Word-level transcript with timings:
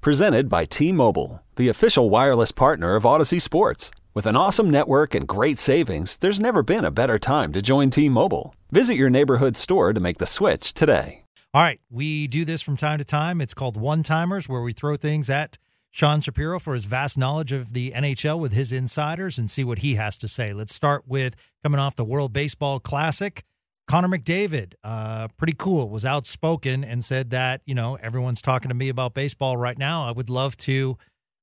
Presented 0.00 0.48
by 0.48 0.64
T 0.64 0.92
Mobile, 0.92 1.42
the 1.56 1.68
official 1.68 2.08
wireless 2.08 2.52
partner 2.52 2.94
of 2.94 3.02
Audacy 3.02 3.38
Sports. 3.38 3.90
With 4.14 4.24
an 4.24 4.34
awesome 4.34 4.70
network 4.70 5.14
and 5.14 5.28
great 5.28 5.58
savings, 5.58 6.16
there's 6.16 6.40
never 6.40 6.62
been 6.62 6.86
a 6.86 6.90
better 6.90 7.18
time 7.18 7.52
to 7.52 7.60
join 7.60 7.90
T 7.90 8.08
Mobile. 8.08 8.54
Visit 8.70 8.94
your 8.94 9.10
neighborhood 9.10 9.58
store 9.58 9.92
to 9.92 10.00
make 10.00 10.16
the 10.16 10.26
switch 10.26 10.72
today. 10.72 11.24
All 11.52 11.62
right, 11.62 11.82
we 11.90 12.28
do 12.28 12.46
this 12.46 12.62
from 12.62 12.78
time 12.78 12.96
to 12.96 13.04
time. 13.04 13.42
It's 13.42 13.52
called 13.52 13.76
One 13.76 14.02
Timers, 14.02 14.48
where 14.48 14.62
we 14.62 14.72
throw 14.72 14.96
things 14.96 15.28
at 15.28 15.58
Sean 15.90 16.22
Shapiro 16.22 16.58
for 16.58 16.72
his 16.72 16.86
vast 16.86 17.18
knowledge 17.18 17.52
of 17.52 17.74
the 17.74 17.92
NHL 17.94 18.38
with 18.38 18.54
his 18.54 18.72
insiders 18.72 19.36
and 19.36 19.50
see 19.50 19.64
what 19.64 19.80
he 19.80 19.96
has 19.96 20.16
to 20.18 20.28
say. 20.28 20.54
Let's 20.54 20.74
start 20.74 21.04
with 21.06 21.36
coming 21.62 21.78
off 21.78 21.96
the 21.96 22.06
World 22.06 22.32
Baseball 22.32 22.80
Classic. 22.80 23.44
Connor 23.90 24.06
McDavid, 24.06 24.74
uh, 24.84 25.26
pretty 25.36 25.56
cool, 25.58 25.88
was 25.88 26.04
outspoken 26.04 26.84
and 26.84 27.04
said 27.04 27.30
that, 27.30 27.60
you 27.66 27.74
know, 27.74 27.96
everyone's 27.96 28.40
talking 28.40 28.68
to 28.68 28.74
me 28.74 28.88
about 28.88 29.14
baseball 29.14 29.56
right 29.56 29.76
now. 29.76 30.06
I 30.06 30.12
would 30.12 30.30
love 30.30 30.56
to, 30.58 30.96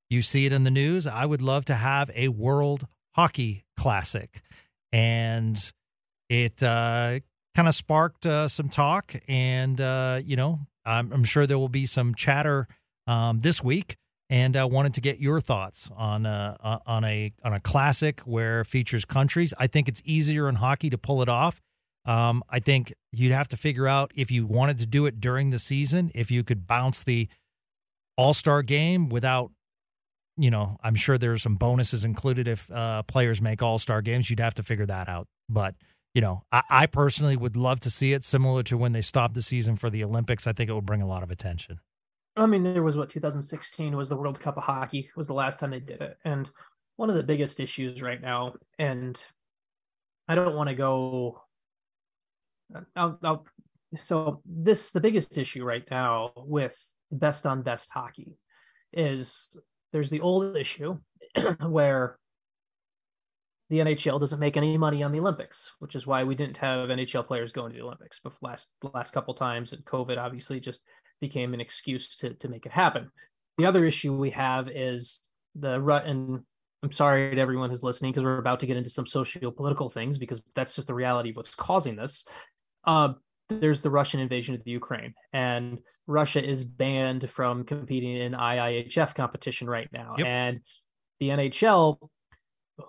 you 0.10 0.22
see 0.22 0.46
it 0.46 0.54
in 0.54 0.64
the 0.64 0.72
news, 0.72 1.06
I 1.06 1.26
would 1.26 1.42
love 1.42 1.66
to 1.66 1.76
have 1.76 2.10
a 2.16 2.30
World 2.30 2.88
Hockey 3.16 3.66
Classic. 3.76 4.42
And 4.94 5.62
it 6.30 6.64
uh, 6.64 7.20
kind 7.54 7.68
of 7.68 7.76
sparked 7.76 8.26
uh, 8.26 8.48
some 8.48 8.70
talk. 8.70 9.14
And, 9.28 9.82
uh, 9.82 10.22
you 10.24 10.38
know, 10.38 10.62
I'm, 10.86 11.12
I'm, 11.12 11.26
sure 11.26 11.48
there 11.48 11.60
will 11.60 11.68
be 11.68 11.86
some 11.86 12.16
chatter 12.16 12.70
um, 13.08 13.42
this 13.42 13.62
week. 13.62 13.98
And 14.30 14.56
I 14.56 14.64
wanted 14.64 14.94
to 14.94 15.02
get 15.02 15.20
your 15.20 15.42
thoughts 15.42 15.90
on 15.98 16.26
uh, 16.26 16.80
on 16.86 17.04
a 17.04 17.34
on 17.46 17.54
a 17.54 17.62
classic 17.62 18.20
where 18.22 18.66
features 18.66 19.06
countries. 19.06 19.54
I 19.58 19.68
think 19.68 19.88
it's 19.88 20.02
easier 20.04 20.50
in 20.50 20.56
hockey 20.56 20.90
to 20.90 20.98
pull 20.98 21.22
it 21.22 21.30
off 21.30 21.62
um, 22.08 22.42
I 22.50 22.60
think 22.60 22.94
you'd 23.12 23.34
have 23.34 23.50
to 23.50 23.58
figure 23.58 23.88
out 23.88 24.12
if 24.16 24.32
you 24.32 24.48
wanted 24.48 24.80
to 24.80 24.86
do 24.86 25.06
it 25.06 25.20
during 25.20 25.50
the 25.50 25.60
season, 25.60 26.10
if 26.16 26.32
you 26.32 26.44
could 26.44 26.66
bounce 26.66 27.04
the 27.04 27.28
All 28.16 28.34
Star 28.34 28.64
game 28.64 29.10
without, 29.10 29.52
you 30.38 30.50
know, 30.50 30.78
I'm 30.82 30.96
sure 30.96 31.18
there's 31.18 31.44
some 31.44 31.56
bonuses 31.56 32.06
included 32.06 32.48
if 32.48 32.72
uh, 32.72 33.04
players 33.04 33.42
make 33.42 33.62
All 33.62 33.78
Star 33.78 34.02
games. 34.02 34.30
You'd 34.30 34.40
have 34.40 34.54
to 34.56 34.64
figure 34.64 34.86
that 34.86 35.10
out. 35.10 35.28
But 35.50 35.76
you 36.14 36.22
know, 36.22 36.44
I, 36.52 36.64
I, 36.70 36.86
personally 36.88 37.38
would 37.38 37.56
love 37.56 37.80
to 37.82 37.92
see 37.92 38.14
it 38.14 38.24
similar 38.24 38.64
to 38.64 38.78
when 38.78 38.92
they 38.92 39.02
stopped 39.02 39.36
the 39.36 39.42
season 39.44 39.76
for 39.76 39.92
the 39.92 40.04
Olympics. 40.04 40.48
I 40.48 40.54
think 40.54 40.68
it 40.68 40.74
would 40.74 40.86
bring 40.86 41.04
a 41.04 41.06
lot 41.06 41.22
of 41.22 41.30
attention. 41.30 41.80
I 42.36 42.48
mean, 42.48 42.64
there 42.64 42.82
was 42.82 42.98
what 42.98 43.10
2016 43.10 43.96
was 43.96 44.10
the 44.10 44.16
World 44.16 44.40
Cup 44.40 44.58
of 44.58 44.64
Hockey 44.64 45.12
was 45.16 45.28
the 45.28 45.34
last 45.34 45.60
time 45.60 45.72
they 45.72 45.80
did 45.80 46.02
it, 46.02 46.18
and 46.24 46.50
one 46.96 47.10
of 47.10 47.16
the 47.16 47.24
biggest 47.24 47.60
issues 47.60 48.02
right 48.02 48.22
now, 48.22 48.54
and 48.80 49.24
I 50.28 50.36
don't 50.36 50.56
want 50.56 50.70
to 50.70 50.76
go 50.76 51.44
I'll, 52.96 53.20
I'll, 53.24 53.46
so 53.96 54.42
this 54.46 54.92
the 54.92 55.00
biggest 55.00 55.38
issue 55.38 55.64
right 55.64 55.84
now 55.90 56.32
with 56.36 56.78
best 57.12 57.46
on 57.46 57.62
best 57.62 57.90
hockey 57.92 58.38
is 58.94 59.56
there's 59.94 60.10
the 60.10 60.22
old 60.22 60.58
issue 60.58 60.98
where 61.62 62.18
the 63.70 63.80
NHL 63.80 64.20
doesn't 64.20 64.40
make 64.40 64.56
any 64.56 64.78
money 64.78 65.04
on 65.04 65.12
the 65.12 65.20
Olympics, 65.20 65.74
which 65.80 65.96
is 65.96 66.08
why 66.08 66.24
we 66.24 66.36
didn't 66.36 66.58
have 66.58 66.90
NHL 66.90 67.28
players 67.28 67.52
going 67.52 67.72
to 67.72 67.78
the 67.78 67.84
Olympics 67.84 68.20
before 68.20 68.50
last 68.50 68.72
the 68.82 68.90
last 68.94 69.14
couple 69.14 69.34
times, 69.34 69.74
and 69.74 69.84
COVID 69.86 70.18
obviously 70.18 70.60
just 70.60 70.84
became 71.20 71.54
an 71.54 71.62
excuse 71.62 72.16
to 72.18 72.34
to 72.36 72.48
make 72.48 72.66
it 72.66 72.72
happen. 72.72 73.10
The 73.58 73.66
other 73.66 73.86
issue 73.86 74.16
we 74.16 74.30
have 74.32 74.70
is 74.70 75.20
the 75.56 75.82
rut, 75.82 76.06
and 76.06 76.42
I'm 76.84 76.92
sorry 76.92 77.36
to 77.36 77.42
everyone 77.42 77.70
who's 77.70 77.84
listening 77.84 78.12
because 78.12 78.24
we're 78.24 78.38
about 78.38 78.60
to 78.62 78.68
get 78.68 78.78
into 78.78 78.90
some 78.90 79.06
socio 79.06 79.52
political 79.52 79.90
things 79.90 80.18
because 80.18 80.42
that's 80.56 80.76
just 80.76 80.88
the 80.88 80.94
reality 80.94 81.32
of 81.32 81.36
what's 81.36 81.56
causing 81.56 81.96
this. 81.96 82.26
Uh, 82.88 83.14
there's 83.50 83.82
the 83.82 83.90
Russian 83.90 84.20
invasion 84.20 84.56
of 84.56 84.64
the 84.64 84.72
Ukraine, 84.72 85.14
and 85.34 85.80
Russia 86.08 86.44
is 86.44 86.64
banned 86.64 87.30
from 87.30 87.64
competing 87.64 88.16
in 88.16 88.32
IIHF 88.32 89.14
competition 89.14 89.70
right 89.70 89.90
now. 89.94 90.16
Yep. 90.18 90.28
And 90.28 90.60
the 91.20 91.30
NHL 91.30 91.98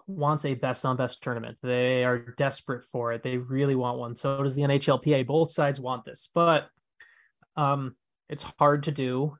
wants 0.06 0.44
a 0.44 0.54
best 0.54 0.84
on 0.84 0.97
best 0.97 1.22
tournament. 1.22 1.59
They 1.62 2.04
are 2.04 2.19
desperate 2.19 2.84
for 2.92 3.12
it. 3.12 3.22
They 3.22 3.38
really 3.38 3.75
want 3.75 3.98
one. 3.98 4.16
So 4.16 4.42
does 4.42 4.54
the 4.54 4.62
NHLPA. 4.62 5.26
Both 5.26 5.50
sides 5.50 5.81
want 5.81 6.04
this, 6.04 6.30
but 6.34 6.69
um, 7.56 7.97
it's 8.28 8.44
hard 8.59 8.84
to 8.84 8.92
do 8.92 9.36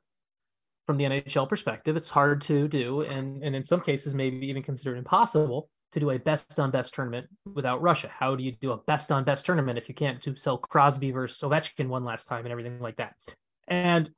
from 0.85 0.97
the 0.97 1.05
NHL 1.05 1.47
perspective. 1.47 1.95
It's 1.97 2.09
hard 2.09 2.41
to 2.43 2.67
do, 2.67 3.01
and 3.01 3.43
and 3.43 3.55
in 3.55 3.65
some 3.65 3.81
cases, 3.81 4.13
maybe 4.13 4.47
even 4.47 4.63
considered 4.63 4.97
impossible 4.97 5.69
to 5.91 5.99
do 5.99 6.11
a 6.11 6.19
best 6.19 6.59
on 6.59 6.71
best 6.71 6.93
tournament 6.93 7.27
without 7.53 7.81
Russia? 7.81 8.07
How 8.07 8.35
do 8.35 8.43
you 8.43 8.51
do 8.51 8.71
a 8.71 8.77
best 8.77 9.11
on 9.11 9.23
best 9.23 9.45
tournament 9.45 9.77
if 9.77 9.89
you 9.89 9.95
can't 9.95 10.21
to 10.23 10.35
sell 10.35 10.57
Crosby 10.57 11.11
versus 11.11 11.41
Ovechkin 11.41 11.87
one 11.87 12.03
last 12.03 12.27
time 12.27 12.45
and 12.45 12.51
everything 12.51 12.79
like 12.79 12.97
that? 12.97 13.15
And 13.67 14.09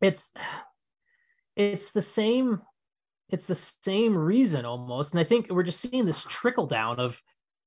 it's 0.00 0.32
it's 1.56 1.92
the 1.92 2.02
same 2.02 2.60
it's 3.28 3.46
the 3.46 3.54
same 3.54 4.16
reason 4.16 4.64
almost 4.64 5.12
and 5.12 5.20
i 5.20 5.24
think 5.24 5.48
we're 5.50 5.62
just 5.62 5.80
seeing 5.80 6.04
this 6.04 6.24
trickle 6.24 6.66
down 6.66 6.98
of 7.00 7.22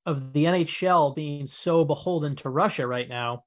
of 0.05 0.33
the 0.33 0.45
nhl 0.45 1.15
being 1.15 1.47
so 1.47 1.85
beholden 1.85 2.35
to 2.35 2.49
russia 2.49 2.85
right 2.85 3.09
now 3.09 3.43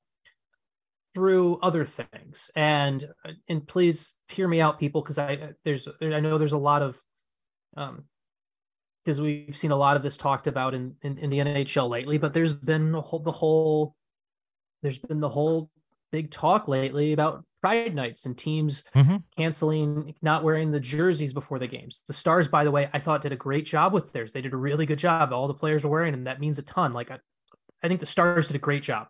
through 1.14 1.58
other 1.62 1.84
things 1.84 2.50
and 2.56 3.06
and 3.48 3.66
please 3.66 4.14
hear 4.28 4.48
me 4.48 4.60
out 4.60 4.78
people 4.78 5.02
because 5.02 5.18
i 5.18 5.50
there's 5.64 5.88
i 6.02 6.20
know 6.20 6.38
there's 6.38 6.52
a 6.52 6.58
lot 6.58 6.82
of 6.82 6.96
um 7.76 8.04
because 9.04 9.20
we've 9.20 9.56
seen 9.56 9.70
a 9.70 9.76
lot 9.76 9.96
of 9.96 10.02
this 10.02 10.16
talked 10.16 10.46
about 10.46 10.74
in, 10.74 10.94
in, 11.02 11.18
in 11.18 11.30
the 11.30 11.38
NHL 11.38 11.88
lately, 11.88 12.18
but 12.18 12.34
there's 12.34 12.52
been 12.52 12.92
the 12.92 13.00
whole, 13.00 13.20
the 13.20 13.32
whole 13.32 13.94
there's 14.82 14.98
been 14.98 15.20
the 15.20 15.28
whole 15.28 15.70
big 16.12 16.30
talk 16.30 16.68
lately 16.68 17.12
about 17.12 17.44
pride 17.60 17.94
nights 17.94 18.26
and 18.26 18.38
teams 18.38 18.84
mm-hmm. 18.94 19.16
canceling 19.36 20.14
not 20.22 20.44
wearing 20.44 20.70
the 20.70 20.80
jerseys 20.80 21.32
before 21.32 21.58
the 21.58 21.66
games. 21.66 22.02
The 22.06 22.12
Stars, 22.12 22.48
by 22.48 22.64
the 22.64 22.70
way, 22.70 22.88
I 22.92 23.00
thought 23.00 23.22
did 23.22 23.32
a 23.32 23.36
great 23.36 23.66
job 23.66 23.92
with 23.92 24.12
theirs. 24.12 24.32
They 24.32 24.40
did 24.40 24.52
a 24.52 24.58
really 24.58 24.86
good 24.86 24.98
job. 24.98 25.32
All 25.32 25.48
the 25.48 25.54
players 25.54 25.84
were 25.84 25.90
wearing 25.90 26.12
them. 26.12 26.24
That 26.24 26.40
means 26.40 26.58
a 26.58 26.62
ton. 26.62 26.92
Like 26.92 27.10
I, 27.10 27.18
I 27.82 27.88
think 27.88 28.00
the 28.00 28.06
Stars 28.06 28.46
did 28.46 28.56
a 28.56 28.60
great 28.60 28.82
job. 28.82 29.08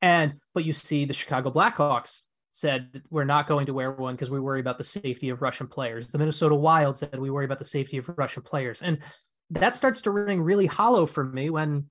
And 0.00 0.34
but 0.54 0.64
you 0.64 0.72
see 0.72 1.04
the 1.04 1.12
Chicago 1.12 1.50
Blackhawks 1.50 2.22
said 2.52 3.02
we're 3.10 3.24
not 3.24 3.46
going 3.46 3.66
to 3.66 3.74
wear 3.74 3.92
one 3.92 4.14
because 4.14 4.30
we 4.30 4.40
worry 4.40 4.60
about 4.60 4.78
the 4.78 4.84
safety 4.84 5.28
of 5.28 5.42
Russian 5.42 5.66
players. 5.66 6.08
The 6.08 6.18
Minnesota 6.18 6.54
Wild 6.54 6.96
said 6.96 7.18
we 7.18 7.30
worry 7.30 7.44
about 7.44 7.58
the 7.58 7.64
safety 7.64 7.98
of 7.98 8.10
Russian 8.16 8.42
players. 8.42 8.82
And 8.82 8.98
that 9.50 9.76
starts 9.76 10.02
to 10.02 10.10
ring 10.10 10.42
really 10.42 10.66
hollow 10.66 11.06
for 11.06 11.24
me 11.24 11.50
when 11.50 11.86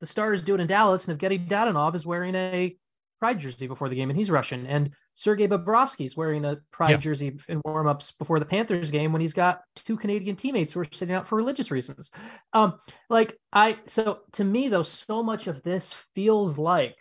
the 0.00 0.06
Stars 0.06 0.42
do 0.42 0.54
it 0.54 0.60
in 0.60 0.66
Dallas 0.66 1.08
and 1.08 1.18
Evgeny 1.18 1.48
Dadonov 1.48 1.94
is 1.94 2.06
wearing 2.06 2.34
a 2.34 2.76
pride 3.18 3.40
jersey 3.40 3.66
before 3.66 3.88
the 3.88 3.96
game 3.96 4.10
and 4.10 4.18
he's 4.18 4.30
Russian. 4.30 4.66
And 4.66 4.90
Sergei 5.14 5.48
Bobrovsky 5.48 6.06
is 6.06 6.16
wearing 6.16 6.44
a 6.44 6.58
pride 6.70 6.90
yeah. 6.90 6.96
jersey 6.98 7.36
in 7.48 7.60
warmups 7.62 8.16
before 8.16 8.38
the 8.38 8.46
Panthers 8.46 8.90
game 8.90 9.12
when 9.12 9.20
he's 9.20 9.34
got 9.34 9.62
two 9.74 9.96
Canadian 9.96 10.36
teammates 10.36 10.72
who 10.72 10.80
are 10.80 10.86
sitting 10.92 11.14
out 11.14 11.26
for 11.26 11.36
religious 11.36 11.70
reasons. 11.70 12.12
Um, 12.52 12.78
like 13.10 13.36
I 13.52 13.78
so 13.86 14.20
to 14.32 14.44
me 14.44 14.68
though, 14.68 14.84
so 14.84 15.22
much 15.22 15.48
of 15.48 15.62
this 15.62 15.92
feels 16.14 16.58
like 16.58 16.96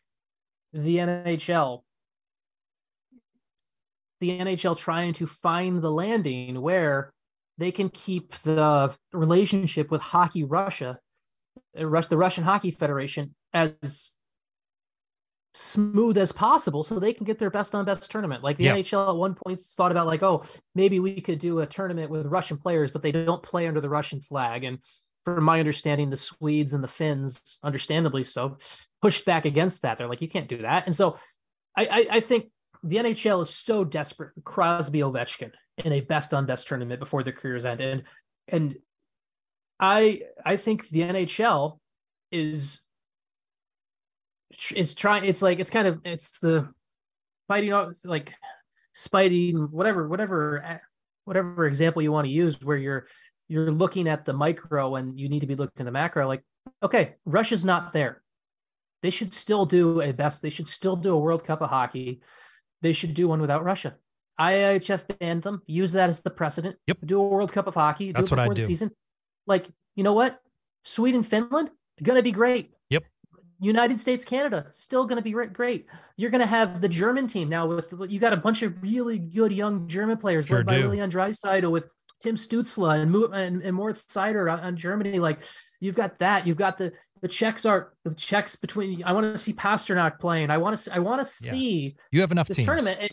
the 0.73 0.97
NHL. 0.97 1.83
The 4.19 4.39
NHL 4.39 4.75
trying 4.75 5.13
to 5.13 5.27
find 5.27 5.79
the 5.79 5.91
landing 5.91 6.59
where 6.59 7.11
they 7.57 7.71
can 7.71 7.89
keep 7.89 8.35
the 8.39 8.95
relationship 9.13 9.89
with 9.91 10.01
Hockey 10.01 10.43
Russia, 10.43 10.99
uh, 11.77 12.01
the 12.01 12.17
Russian 12.17 12.43
Hockey 12.43 12.71
Federation, 12.71 13.33
as 13.53 14.13
smooth 15.53 16.17
as 16.17 16.31
possible 16.31 16.83
so 16.83 16.99
they 16.99 17.13
can 17.13 17.25
get 17.25 17.39
their 17.39 17.49
best 17.49 17.73
on 17.73 17.83
best 17.85 18.11
tournament. 18.11 18.43
Like 18.43 18.57
the. 18.57 18.65
NHL 18.65 19.09
at 19.09 19.15
one 19.15 19.33
point 19.33 19.59
thought 19.59 19.91
about 19.91 20.05
like, 20.05 20.23
oh, 20.23 20.43
maybe 20.75 20.99
we 20.99 21.19
could 21.19 21.39
do 21.39 21.59
a 21.59 21.65
tournament 21.65 22.11
with 22.11 22.27
Russian 22.27 22.57
players, 22.57 22.91
but 22.91 23.01
they 23.01 23.11
don't 23.11 23.41
play 23.41 23.67
under 23.67 23.81
the 23.81 23.89
Russian 23.89 24.21
flag. 24.21 24.63
And 24.63 24.79
from 25.25 25.43
my 25.43 25.59
understanding, 25.59 26.09
the 26.09 26.15
Swedes 26.15 26.73
and 26.73 26.83
the 26.83 26.87
Finns, 26.87 27.59
understandably 27.63 28.23
so, 28.23 28.57
pushed 29.01 29.25
back 29.25 29.45
against 29.45 29.81
that. 29.81 29.97
They're 29.97 30.07
like, 30.07 30.21
you 30.21 30.29
can't 30.29 30.47
do 30.47 30.61
that. 30.61 30.85
And 30.85 30.95
so 30.95 31.17
I, 31.75 31.85
I, 31.85 32.07
I 32.11 32.19
think 32.19 32.49
the 32.83 32.97
NHL 32.97 33.41
is 33.41 33.49
so 33.49 33.83
desperate 33.83 34.31
Crosby 34.43 34.99
Ovechkin 34.99 35.51
in 35.77 35.93
a 35.93 36.01
best 36.01 36.33
on 36.33 36.45
best 36.45 36.67
tournament 36.67 36.99
before 36.99 37.23
their 37.23 37.33
careers 37.33 37.65
end. 37.65 37.81
And 37.81 38.03
and 38.47 38.75
I 39.79 40.21
I 40.45 40.57
think 40.57 40.89
the 40.89 41.01
NHL 41.01 41.79
is 42.31 42.81
is 44.75 44.95
trying 44.95 45.25
it's 45.25 45.41
like 45.41 45.59
it's 45.59 45.69
kind 45.69 45.87
of 45.87 45.99
it's 46.03 46.39
the 46.39 46.69
fighting 47.47 47.73
like 48.03 48.33
Spidey 48.95 49.69
whatever 49.71 50.07
whatever 50.07 50.81
whatever 51.25 51.65
example 51.65 52.01
you 52.01 52.11
want 52.11 52.25
to 52.25 52.31
use 52.31 52.61
where 52.63 52.77
you're 52.77 53.07
you're 53.47 53.71
looking 53.71 54.07
at 54.07 54.25
the 54.25 54.33
micro 54.33 54.95
and 54.95 55.17
you 55.17 55.29
need 55.29 55.41
to 55.41 55.47
be 55.47 55.55
looking 55.55 55.79
at 55.79 55.85
the 55.85 55.91
macro 55.91 56.27
like 56.27 56.43
okay 56.81 57.15
Russia's 57.25 57.63
not 57.63 57.93
there. 57.93 58.23
They 59.03 59.11
should 59.11 59.33
still 59.33 59.65
do 59.65 60.01
a 60.01 60.11
best 60.11 60.41
they 60.41 60.49
should 60.49 60.67
still 60.67 60.95
do 60.95 61.13
a 61.13 61.19
World 61.19 61.43
Cup 61.43 61.61
of 61.61 61.69
hockey. 61.69 62.21
They 62.81 62.93
should 62.93 63.13
do 63.13 63.27
one 63.27 63.41
without 63.41 63.63
Russia 63.63 63.95
IIHF 64.39 65.17
banned 65.19 65.43
them 65.43 65.61
use 65.65 65.93
that 65.93 66.09
as 66.09 66.21
the 66.21 66.29
precedent 66.29 66.75
yep 66.87 66.97
do 67.03 67.19
a 67.19 67.27
World 67.27 67.51
Cup 67.51 67.67
of 67.67 67.73
hockey 67.73 68.11
That's 68.11 68.29
do 68.29 68.35
it 68.35 68.37
before 68.37 68.53
the 68.53 68.61
do. 68.61 68.67
season 68.67 68.91
like 69.45 69.67
you 69.95 70.03
know 70.03 70.13
what 70.13 70.39
Sweden 70.83 71.23
Finland 71.23 71.71
gonna 72.01 72.23
be 72.23 72.31
great 72.31 72.73
Yep. 72.89 73.03
United 73.59 73.99
States, 73.99 74.23
Canada, 74.23 74.67
still 74.71 75.05
going 75.05 75.17
to 75.17 75.23
be 75.23 75.31
great. 75.31 75.87
You're 76.15 76.29
going 76.29 76.41
to 76.41 76.47
have 76.47 76.79
the 76.79 76.87
German 76.87 77.27
team 77.27 77.49
now 77.49 77.65
with 77.65 77.93
you 78.07 78.19
got 78.19 78.33
a 78.33 78.37
bunch 78.37 78.61
of 78.61 78.81
really 78.81 79.17
good 79.17 79.51
young 79.51 79.87
German 79.87 80.17
players 80.17 80.47
sure 80.47 80.57
led 80.57 80.67
by 80.67 80.77
do. 80.77 80.89
Leon 80.89 81.09
Draisaitl 81.09 81.71
with 81.71 81.89
Tim 82.19 82.35
Stützle 82.35 83.01
and, 83.01 83.15
and, 83.33 83.61
and 83.63 83.75
Moritz 83.75 84.03
Seider 84.03 84.51
on, 84.51 84.59
on, 84.59 84.75
Germany. 84.75 85.19
Like 85.19 85.41
you've 85.79 85.95
got 85.95 86.19
that. 86.19 86.45
You've 86.45 86.57
got 86.57 86.77
the 86.77 86.93
the 87.21 87.27
Czechs 87.27 87.65
are 87.65 87.93
the 88.03 88.13
Czechs 88.13 88.55
between. 88.55 89.03
I 89.03 89.11
want 89.13 89.31
to 89.31 89.37
see 89.37 89.53
Pastrnak 89.53 90.19
playing. 90.19 90.51
I 90.51 90.57
want 90.57 90.77
to. 90.77 90.93
I 90.93 90.99
want 90.99 91.19
to 91.19 91.25
see. 91.25 91.79
Yeah. 91.79 92.01
You 92.11 92.21
have 92.21 92.31
enough 92.31 92.47
this 92.47 92.57
teams. 92.57 92.67
tournament. 92.67 93.01
It, 93.01 93.11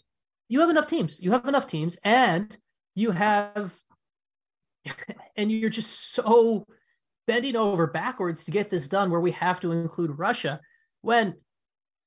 you 0.49 0.61
have 0.61 0.71
enough 0.71 0.87
teams. 0.87 1.21
You 1.21 1.33
have 1.33 1.47
enough 1.47 1.67
teams, 1.67 1.97
and 2.05 2.57
you 2.95 3.11
have, 3.11 3.75
and 5.37 5.51
you're 5.51 5.71
just 5.71 6.13
so 6.13 6.67
bending 7.27 7.57
over 7.57 7.87
backwards 7.87 8.45
to 8.45 8.51
get 8.51 8.71
this 8.71 8.89
done 8.89 9.11
where 9.11 9.21
we 9.21 9.31
have 9.33 9.61
to 9.61 9.73
include 9.73 10.19
Russia 10.19 10.61
when 11.01 11.35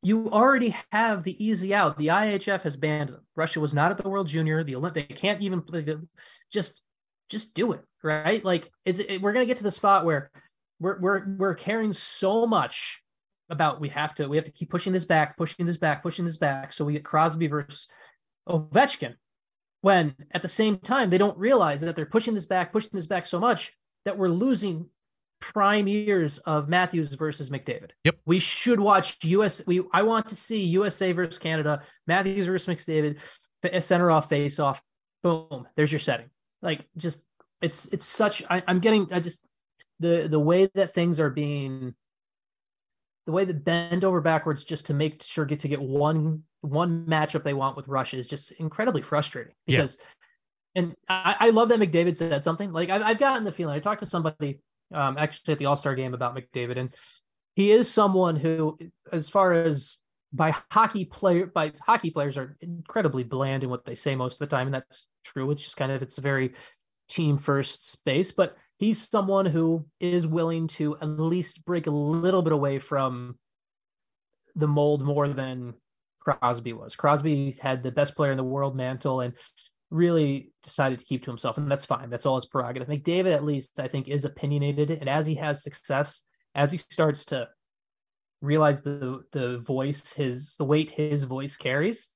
you 0.04 0.30
already 0.30 0.76
have 0.92 1.24
the 1.24 1.44
easy 1.44 1.74
out. 1.74 1.98
The 1.98 2.08
IHF 2.08 2.62
has 2.62 2.76
banned 2.76 3.10
them. 3.10 3.26
Russia 3.36 3.60
was 3.60 3.74
not 3.74 3.92
at 3.92 3.98
the 3.98 4.10
World 4.10 4.28
Junior. 4.28 4.64
The 4.64 4.76
Olympic 4.76 5.10
they 5.10 5.16
can't 5.16 5.42
even 5.42 5.62
play. 5.62 5.86
Just 6.52 6.82
just 7.30 7.56
do 7.56 7.74
it, 7.74 7.82
right? 8.04 8.44
Like 8.44 8.72
is 8.86 9.00
it 9.00 9.22
we're 9.22 9.34
to 9.34 9.46
get 9.46 9.58
to 9.58 9.64
the 9.64 9.72
spot 9.72 10.06
where 10.06 10.32
we're 10.80 11.00
we're 11.00 11.36
we're 11.38 11.56
caring 11.56 11.94
so 11.94 12.46
much 12.46 13.02
about 13.50 13.82
we 13.82 13.90
have 13.90 14.14
to 14.16 14.28
we 14.28 14.38
have 14.38 14.46
to 14.46 14.52
keep 14.52 14.70
pushing 14.70 14.94
this 14.94 15.06
back, 15.06 15.36
pushing 15.36 15.66
this 15.66 15.78
back, 15.78 16.04
pushing 16.04 16.26
this 16.26 16.38
back 16.38 16.72
so 16.72 16.86
we 16.86 16.94
get 16.94 17.04
Crosby 17.04 17.48
versus 17.48 17.88
Ovechkin 18.48 19.16
when 19.82 20.16
at 20.32 20.42
the 20.42 20.50
same 20.50 20.78
time 20.78 21.10
they 21.10 21.18
don't 21.18 21.38
realize 21.38 21.82
that 21.82 21.96
they're 21.96 22.06
pushing 22.06 22.34
this 22.34 22.46
back, 22.46 22.72
pushing 22.72 22.92
this 22.94 23.06
back 23.08 23.26
so 23.26 23.40
much 23.40 23.74
that 24.06 24.18
we're 24.18 24.28
losing 24.28 24.90
prime 25.40 25.88
years 25.88 26.40
of 26.40 26.68
Matthews 26.68 27.14
versus 27.14 27.50
McDavid. 27.50 27.92
Yep. 28.04 28.18
We 28.26 28.40
should 28.40 28.80
watch 28.80 29.24
US. 29.24 29.62
We 29.68 29.84
I 29.94 30.04
want 30.04 30.28
to 30.28 30.36
see 30.36 30.64
USA 30.64 31.12
versus 31.12 31.38
Canada, 31.38 31.84
Matthews 32.08 32.48
versus 32.48 32.68
McDavid, 32.68 33.20
center 33.84 34.12
off, 34.12 34.30
face 34.30 34.60
off. 34.60 34.82
Boom. 35.24 35.68
There's 35.76 35.92
your 35.92 36.00
setting. 36.00 36.30
Like 36.62 36.86
just 36.98 37.26
it's 37.62 37.86
it's 37.88 38.06
such. 38.06 38.44
I, 38.50 38.64
I'm 38.68 38.80
getting. 38.80 39.12
I 39.12 39.20
just 39.20 39.46
the 40.00 40.28
the 40.30 40.40
way 40.40 40.70
that 40.76 40.94
things 40.94 41.20
are 41.20 41.30
being. 41.30 41.94
The 43.26 43.34
way 43.34 43.44
that 43.44 43.66
bend 43.66 44.06
over 44.06 44.22
backwards 44.22 44.64
just 44.64 44.88
to 44.88 44.94
make 44.94 45.22
sure 45.22 45.44
get 45.44 45.60
to 45.60 45.68
get 45.68 45.82
one 45.82 46.44
one 46.62 47.06
matchup 47.06 47.44
they 47.44 47.54
want 47.54 47.78
with 47.78 47.88
Russia 47.88 48.18
is 48.18 48.28
just 48.28 48.52
incredibly 48.54 49.02
frustrating 49.02 49.54
because. 49.66 49.98
Yeah. 50.00 50.06
And 50.76 50.96
I, 51.10 51.36
I 51.40 51.50
love 51.50 51.70
that 51.70 51.80
McDavid 51.80 52.18
said 52.18 52.44
something 52.44 52.72
like 52.72 52.92
I've, 52.92 53.02
I've 53.02 53.18
gotten 53.18 53.44
the 53.44 53.52
feeling. 53.52 53.76
I 53.76 53.80
talked 53.80 54.02
to 54.02 54.06
somebody 54.06 54.60
um, 54.94 55.18
actually 55.18 55.54
at 55.54 55.58
the 55.58 55.66
All 55.66 55.76
Star 55.76 55.96
game 55.96 56.14
about 56.14 56.36
McDavid, 56.36 56.78
and 56.78 56.94
he 57.56 57.72
is 57.72 57.92
someone 57.92 58.36
who, 58.36 58.78
as 59.12 59.28
far 59.28 59.54
as 59.54 59.98
by 60.32 60.54
hockey 60.72 61.06
player 61.06 61.48
by 61.48 61.72
hockey 61.82 62.12
players 62.12 62.38
are 62.38 62.58
incredibly 62.62 63.24
bland 63.24 63.64
in 63.64 63.70
what 63.70 63.86
they 63.86 63.96
say 63.96 64.16
most 64.16 64.40
of 64.40 64.48
the 64.48 64.56
time, 64.56 64.68
and 64.68 64.76
that's 64.76 65.08
true. 65.24 65.50
It's 65.50 65.64
just 65.64 65.78
kind 65.78 65.92
of 65.92 66.04
it's 66.04 66.20
a 66.20 66.22
very 66.22 66.54
team 67.10 67.38
first 67.38 67.90
space, 67.90 68.32
but 68.32 68.56
he's 68.78 69.10
someone 69.10 69.46
who 69.46 69.86
is 70.00 70.28
willing 70.28 70.68
to 70.68 70.98
at 71.02 71.08
least 71.08 71.66
break 71.66 71.88
a 71.88 71.92
little 71.92 72.42
bit 72.42 72.54
away 72.54 72.80
from 72.80 73.38
the 74.56 74.68
mold 74.68 75.02
more 75.02 75.28
than 75.28 75.74
Crosby 76.28 76.74
was. 76.74 76.96
Crosby 76.96 77.56
had 77.62 77.84
the 77.84 77.92
best 77.92 78.16
player 78.16 78.32
in 78.32 78.38
the 78.38 78.44
world 78.44 78.76
mantle, 78.76 79.22
and 79.22 79.34
really 79.90 80.52
decided 80.64 81.00
to 81.00 81.06
keep 81.06 81.24
to 81.24 81.32
himself, 81.32 81.58
and 81.58 81.72
that's 81.72 81.86
fine. 81.86 82.10
That's 82.10 82.26
all 82.26 82.36
his 82.36 82.46
prerogative. 82.46 82.90
McDavid, 82.90 83.34
at 83.34 83.46
least, 83.46 83.80
I 83.80 83.88
think, 83.88 84.10
is 84.10 84.26
opinionated, 84.26 84.92
and 84.92 85.10
as 85.10 85.26
he 85.26 85.36
has 85.36 85.64
success, 85.64 86.26
as 86.56 86.72
he 86.72 86.78
starts 86.78 87.26
to 87.28 87.48
realize 88.42 88.82
the 88.82 89.24
the 89.32 89.60
voice, 89.60 90.14
his 90.14 90.56
the 90.58 90.66
weight 90.66 90.92
his 90.92 91.24
voice 91.24 91.56
carries, 91.56 92.10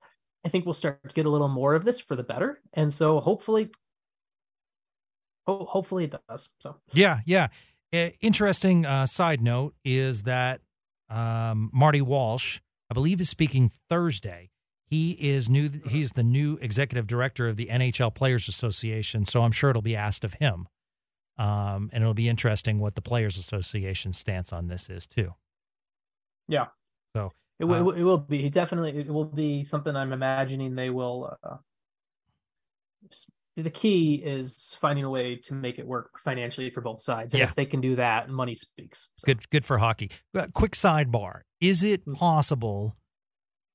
I 0.46 0.50
think 0.50 0.66
we'll 0.66 0.74
start 0.74 1.08
to 1.08 1.14
get 1.14 1.26
a 1.26 1.30
little 1.30 1.48
more 1.48 1.74
of 1.74 1.86
this 1.86 2.00
for 2.00 2.16
the 2.16 2.24
better. 2.24 2.62
And 2.74 2.94
so, 2.94 3.20
hopefully, 3.22 3.70
ho- 5.48 5.66
hopefully, 5.70 6.06
it 6.06 6.16
does. 6.28 6.50
So, 6.60 6.78
yeah, 6.94 7.20
yeah. 7.26 7.48
Uh, 7.94 8.10
interesting 8.22 8.86
uh, 8.86 9.06
side 9.06 9.42
note 9.42 9.76
is 9.84 10.24
that 10.24 10.62
um, 11.10 11.70
Marty 11.74 12.02
Walsh, 12.02 12.60
I 12.92 12.94
believe, 12.94 13.22
is 13.22 13.30
speaking 13.30 13.72
Thursday 13.90 14.52
he 14.92 15.12
is 15.12 15.50
new. 15.50 15.70
He's 15.88 16.12
the 16.12 16.24
new 16.24 16.58
executive 16.62 17.08
director 17.08 17.48
of 17.48 17.56
the 17.56 17.68
NHL 17.68 18.14
Players 18.14 18.50
Association, 18.50 19.24
so 19.24 19.44
I'm 19.44 19.54
sure 19.54 19.70
it'll 19.70 19.82
be 19.82 19.96
asked 19.96 20.26
of 20.26 20.34
him, 20.34 20.68
um, 21.38 21.90
and 21.94 22.04
it'll 22.04 22.14
be 22.14 22.28
interesting 22.28 22.78
what 22.78 22.96
the 22.96 23.02
Players 23.02 23.38
Association 23.38 24.12
stance 24.12 24.52
on 24.52 24.68
this 24.68 24.90
is 24.90 25.08
too. 25.08 25.34
Yeah. 26.50 26.66
So 27.16 27.32
it, 27.58 27.64
uh, 27.64 27.88
it 27.92 28.04
will 28.04 28.18
be 28.18 28.50
definitely 28.50 29.00
it 29.00 29.08
will 29.08 29.24
be 29.24 29.64
something 29.64 29.96
I'm 29.96 30.12
imagining 30.12 30.76
they 30.76 30.90
will. 30.90 31.38
Uh, 31.42 31.56
the 33.62 33.70
key 33.70 34.16
is 34.16 34.76
finding 34.80 35.06
a 35.06 35.10
way 35.10 35.36
to 35.46 35.54
make 35.54 35.80
it 35.80 35.88
work 35.88 36.20
financially 36.20 36.70
for 36.70 36.82
both 36.82 37.02
sides, 37.02 37.34
and 37.34 37.40
yeah. 37.40 37.46
if 37.46 37.56
they 37.56 37.66
can 37.66 37.82
do 37.82 37.96
that, 37.96 38.30
money 38.30 38.56
speaks. 38.56 39.10
So. 39.18 39.26
Good, 39.26 39.50
good 39.50 39.66
for 39.66 39.78
hockey. 39.78 40.12
Uh, 40.36 40.48
quick 40.54 40.74
sidebar: 40.74 41.42
Is 41.60 41.84
it 41.84 42.06
mm. 42.06 42.16
possible? 42.16 42.96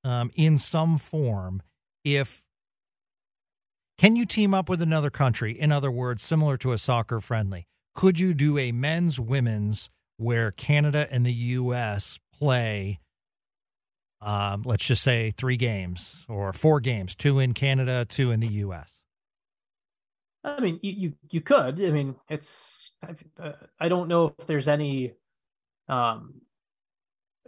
um, 0.07 0.31
in 0.37 0.57
some 0.57 0.99
form 0.99 1.63
if 2.05 2.45
can 3.99 4.15
you 4.15 4.25
team 4.25 4.55
up 4.55 4.69
with 4.69 4.81
another 4.81 5.11
country 5.11 5.59
in 5.59 5.73
other 5.73 5.91
words 5.91 6.23
similar 6.23 6.57
to 6.57 6.73
a 6.73 6.79
soccer 6.79 7.21
friendly 7.21 7.67
could 7.95 8.21
you 8.21 8.33
do 8.33 8.57
a 8.57 8.71
men's 8.71 9.19
women's 9.19 9.91
where 10.17 10.53
canada 10.53 11.09
and 11.11 11.27
the 11.27 11.33
us 11.33 12.21
play 12.33 13.01
um, 14.21 14.63
let's 14.65 14.87
just 14.87 15.03
say 15.03 15.33
three 15.33 15.57
games 15.57 16.25
or 16.29 16.53
four 16.53 16.79
games 16.79 17.17
two 17.17 17.41
in 17.41 17.53
canada 17.53 18.05
two 18.09 18.31
in 18.31 18.39
the 18.39 18.49
us 18.49 18.96
i 20.47 20.61
mean 20.61 20.79
you 20.83 20.93
you, 20.93 21.13
you 21.31 21.41
could 21.41 21.83
i 21.83 21.91
mean 21.91 22.15
it's 22.29 22.95
uh, 23.39 23.53
i 23.81 23.89
don't 23.89 24.09
know 24.09 24.33
if 24.39 24.47
there's 24.47 24.69
any 24.69 25.13
um 25.89 26.41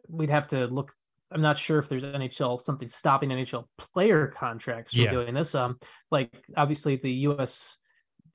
we'd 0.09 0.31
have 0.31 0.47
to 0.49 0.67
look 0.67 0.93
I'm 1.31 1.43
not 1.43 1.59
sure 1.59 1.79
if 1.79 1.89
there's 1.89 2.05
NHL 2.05 2.61
something 2.63 2.89
stopping 2.89 3.31
NHL 3.31 3.65
player 3.77 4.29
contracts 4.29 4.95
from 4.95 5.05
yeah. 5.05 5.11
doing 5.11 5.35
this. 5.35 5.55
Um, 5.55 5.79
like 6.11 6.31
obviously 6.57 6.97
the 6.97 7.11
U.S. 7.11 7.79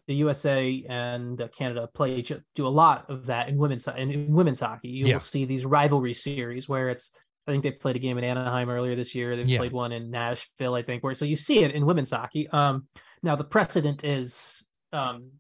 the 0.08 0.15
USA 0.15 0.86
and 0.88 1.41
Canada 1.58 1.89
play 1.93 2.22
do 2.22 2.67
a 2.67 2.70
lot 2.70 3.10
of 3.10 3.27
that 3.27 3.50
in 3.50 3.58
women's 3.58 3.88
in 3.88 4.32
women's 4.32 4.60
hockey. 4.60 4.89
You 4.89 5.08
yeah. 5.08 5.15
will 5.15 5.20
see 5.20 5.46
these 5.46 5.65
rivalry 5.65 6.13
series 6.13 6.70
where 6.70 6.89
it's. 6.89 7.12
I 7.46 7.51
think 7.51 7.63
they 7.63 7.72
played 7.72 7.98
a 7.98 8.00
game 8.00 8.17
in 8.17 8.24
Anaheim 8.24 8.70
earlier 8.70 8.96
this 8.96 9.13
year. 9.13 9.36
They 9.36 9.43
yeah. 9.43 9.58
played 9.58 9.74
one 9.74 9.91
in 9.91 10.10
Nashville, 10.10 10.75
I 10.75 10.82
think. 10.82 11.03
Where 11.03 11.13
so 11.13 11.25
you 11.25 11.36
see 11.36 11.62
it 11.62 11.72
in 11.72 11.86
women's 11.86 12.12
hockey. 12.12 12.48
Um, 12.48 12.88
now 13.24 13.36
the 13.36 13.44
precedent 13.44 14.03
is 14.03 14.65
um, 14.92 15.32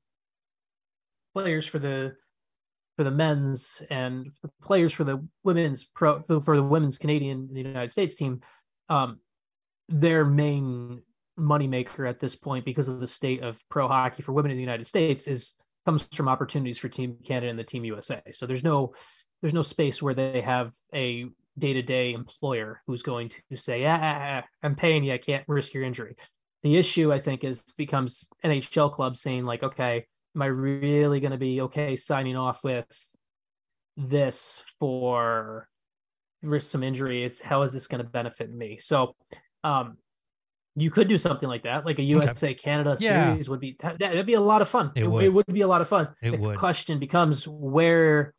players 1.33 1.65
for 1.65 1.79
the 1.79 2.15
for 2.95 3.03
the 3.03 3.11
men's 3.11 3.81
and 3.89 4.31
players 4.61 4.93
for 4.93 5.03
the 5.03 5.25
women's 5.43 5.83
pro 5.83 6.23
for 6.41 6.55
the 6.55 6.63
women's 6.63 6.97
Canadian 6.97 7.49
the 7.51 7.61
United 7.61 7.91
States 7.91 8.15
team, 8.15 8.41
um, 8.89 9.19
their 9.89 10.25
main 10.25 11.01
moneymaker 11.37 12.07
at 12.07 12.19
this 12.19 12.35
point 12.35 12.63
because 12.63 12.87
of 12.87 12.99
the 12.99 13.07
state 13.07 13.41
of 13.43 13.61
pro 13.69 13.87
hockey 13.87 14.21
for 14.21 14.31
women 14.31 14.51
in 14.51 14.57
the 14.57 14.63
United 14.63 14.85
States 14.85 15.27
is 15.27 15.55
comes 15.85 16.03
from 16.13 16.29
opportunities 16.29 16.77
for 16.77 16.87
Team 16.87 17.17
Canada 17.25 17.49
and 17.49 17.59
the 17.59 17.63
Team 17.63 17.83
USA. 17.83 18.21
So 18.31 18.45
there's 18.45 18.63
no 18.63 18.93
there's 19.41 19.53
no 19.53 19.61
space 19.61 20.01
where 20.01 20.13
they 20.13 20.41
have 20.41 20.71
a 20.93 21.25
day 21.57 21.73
to 21.73 21.81
day 21.81 22.13
employer 22.13 22.81
who's 22.87 23.03
going 23.03 23.31
to 23.49 23.57
say, 23.57 23.81
"Yeah, 23.81 24.43
I'm 24.61 24.75
paying 24.75 25.03
you. 25.03 25.13
I 25.13 25.17
can't 25.17 25.43
risk 25.47 25.73
your 25.73 25.83
injury." 25.83 26.15
The 26.63 26.77
issue, 26.77 27.11
I 27.11 27.19
think, 27.19 27.43
is 27.43 27.61
becomes 27.77 28.27
NHL 28.43 28.91
clubs 28.91 29.21
saying 29.21 29.45
like, 29.45 29.63
"Okay, 29.63 30.05
am 30.35 30.41
I 30.41 30.47
really 30.47 31.19
going 31.19 31.31
to 31.31 31.37
be 31.37 31.61
okay 31.61 31.95
signing 31.95 32.35
off 32.35 32.63
with 32.63 32.85
this 33.97 34.63
for 34.79 35.67
risk 36.41 36.71
some 36.71 36.83
injury? 36.83 37.23
Is 37.23 37.41
how 37.41 37.63
is 37.63 37.73
this 37.73 37.87
going 37.87 38.03
to 38.03 38.09
benefit 38.09 38.51
me?" 38.53 38.77
So, 38.77 39.15
um, 39.63 39.97
you 40.75 40.89
could 40.89 41.07
do 41.07 41.17
something 41.17 41.47
like 41.47 41.63
that, 41.63 41.85
like 41.85 41.99
a 41.99 42.03
USA 42.03 42.47
okay. 42.47 42.53
Canada 42.55 42.95
yeah. 42.99 43.31
series 43.31 43.49
would 43.49 43.59
be 43.59 43.75
that, 43.79 44.15
would 44.15 44.25
be 44.25 44.33
a 44.33 44.41
lot 44.41 44.61
of 44.61 44.69
fun. 44.69 44.91
It, 44.95 45.03
it, 45.03 45.07
would. 45.07 45.23
it 45.23 45.29
would 45.29 45.45
be 45.45 45.61
a 45.61 45.67
lot 45.67 45.81
of 45.81 45.89
fun. 45.89 46.09
It 46.21 46.31
the 46.31 46.37
would. 46.37 46.57
question 46.57 46.97
becomes 46.97 47.47
where 47.47 48.33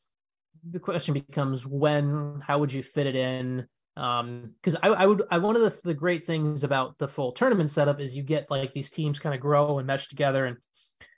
the 0.71 0.81
question 0.81 1.15
becomes 1.15 1.67
when, 1.67 2.41
how 2.45 2.59
would 2.59 2.73
you 2.73 2.83
fit 2.83 3.07
it 3.07 3.17
in? 3.17 3.67
Um, 3.97 4.55
because 4.61 4.77
I, 4.83 4.89
I 4.89 5.07
would 5.07 5.23
I 5.31 5.39
one 5.39 5.55
of 5.55 5.63
the, 5.63 5.81
the 5.85 5.95
great 5.95 6.27
things 6.27 6.65
about 6.65 6.99
the 6.99 7.07
full 7.07 7.31
tournament 7.31 7.71
setup 7.71 8.01
is 8.01 8.17
you 8.17 8.25
get 8.25 8.51
like 8.51 8.73
these 8.73 8.91
teams 8.91 9.21
kind 9.21 9.35
of 9.35 9.41
grow 9.41 9.79
and 9.79 9.87
mesh 9.87 10.09
together 10.09 10.47
and 10.47 10.57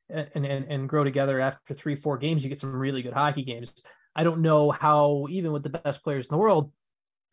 and, 0.08 0.44
and 0.44 0.64
and 0.70 0.88
grow 0.88 1.04
together 1.04 1.40
after 1.40 1.74
three, 1.74 1.94
four 1.94 2.18
games, 2.18 2.44
you 2.44 2.48
get 2.48 2.58
some 2.58 2.76
really 2.76 3.02
good 3.02 3.12
hockey 3.12 3.44
games. 3.44 3.72
I 4.14 4.24
don't 4.24 4.40
know 4.40 4.70
how, 4.70 5.26
even 5.28 5.52
with 5.52 5.62
the 5.62 5.68
best 5.68 6.02
players 6.02 6.26
in 6.26 6.32
the 6.32 6.38
world, 6.38 6.72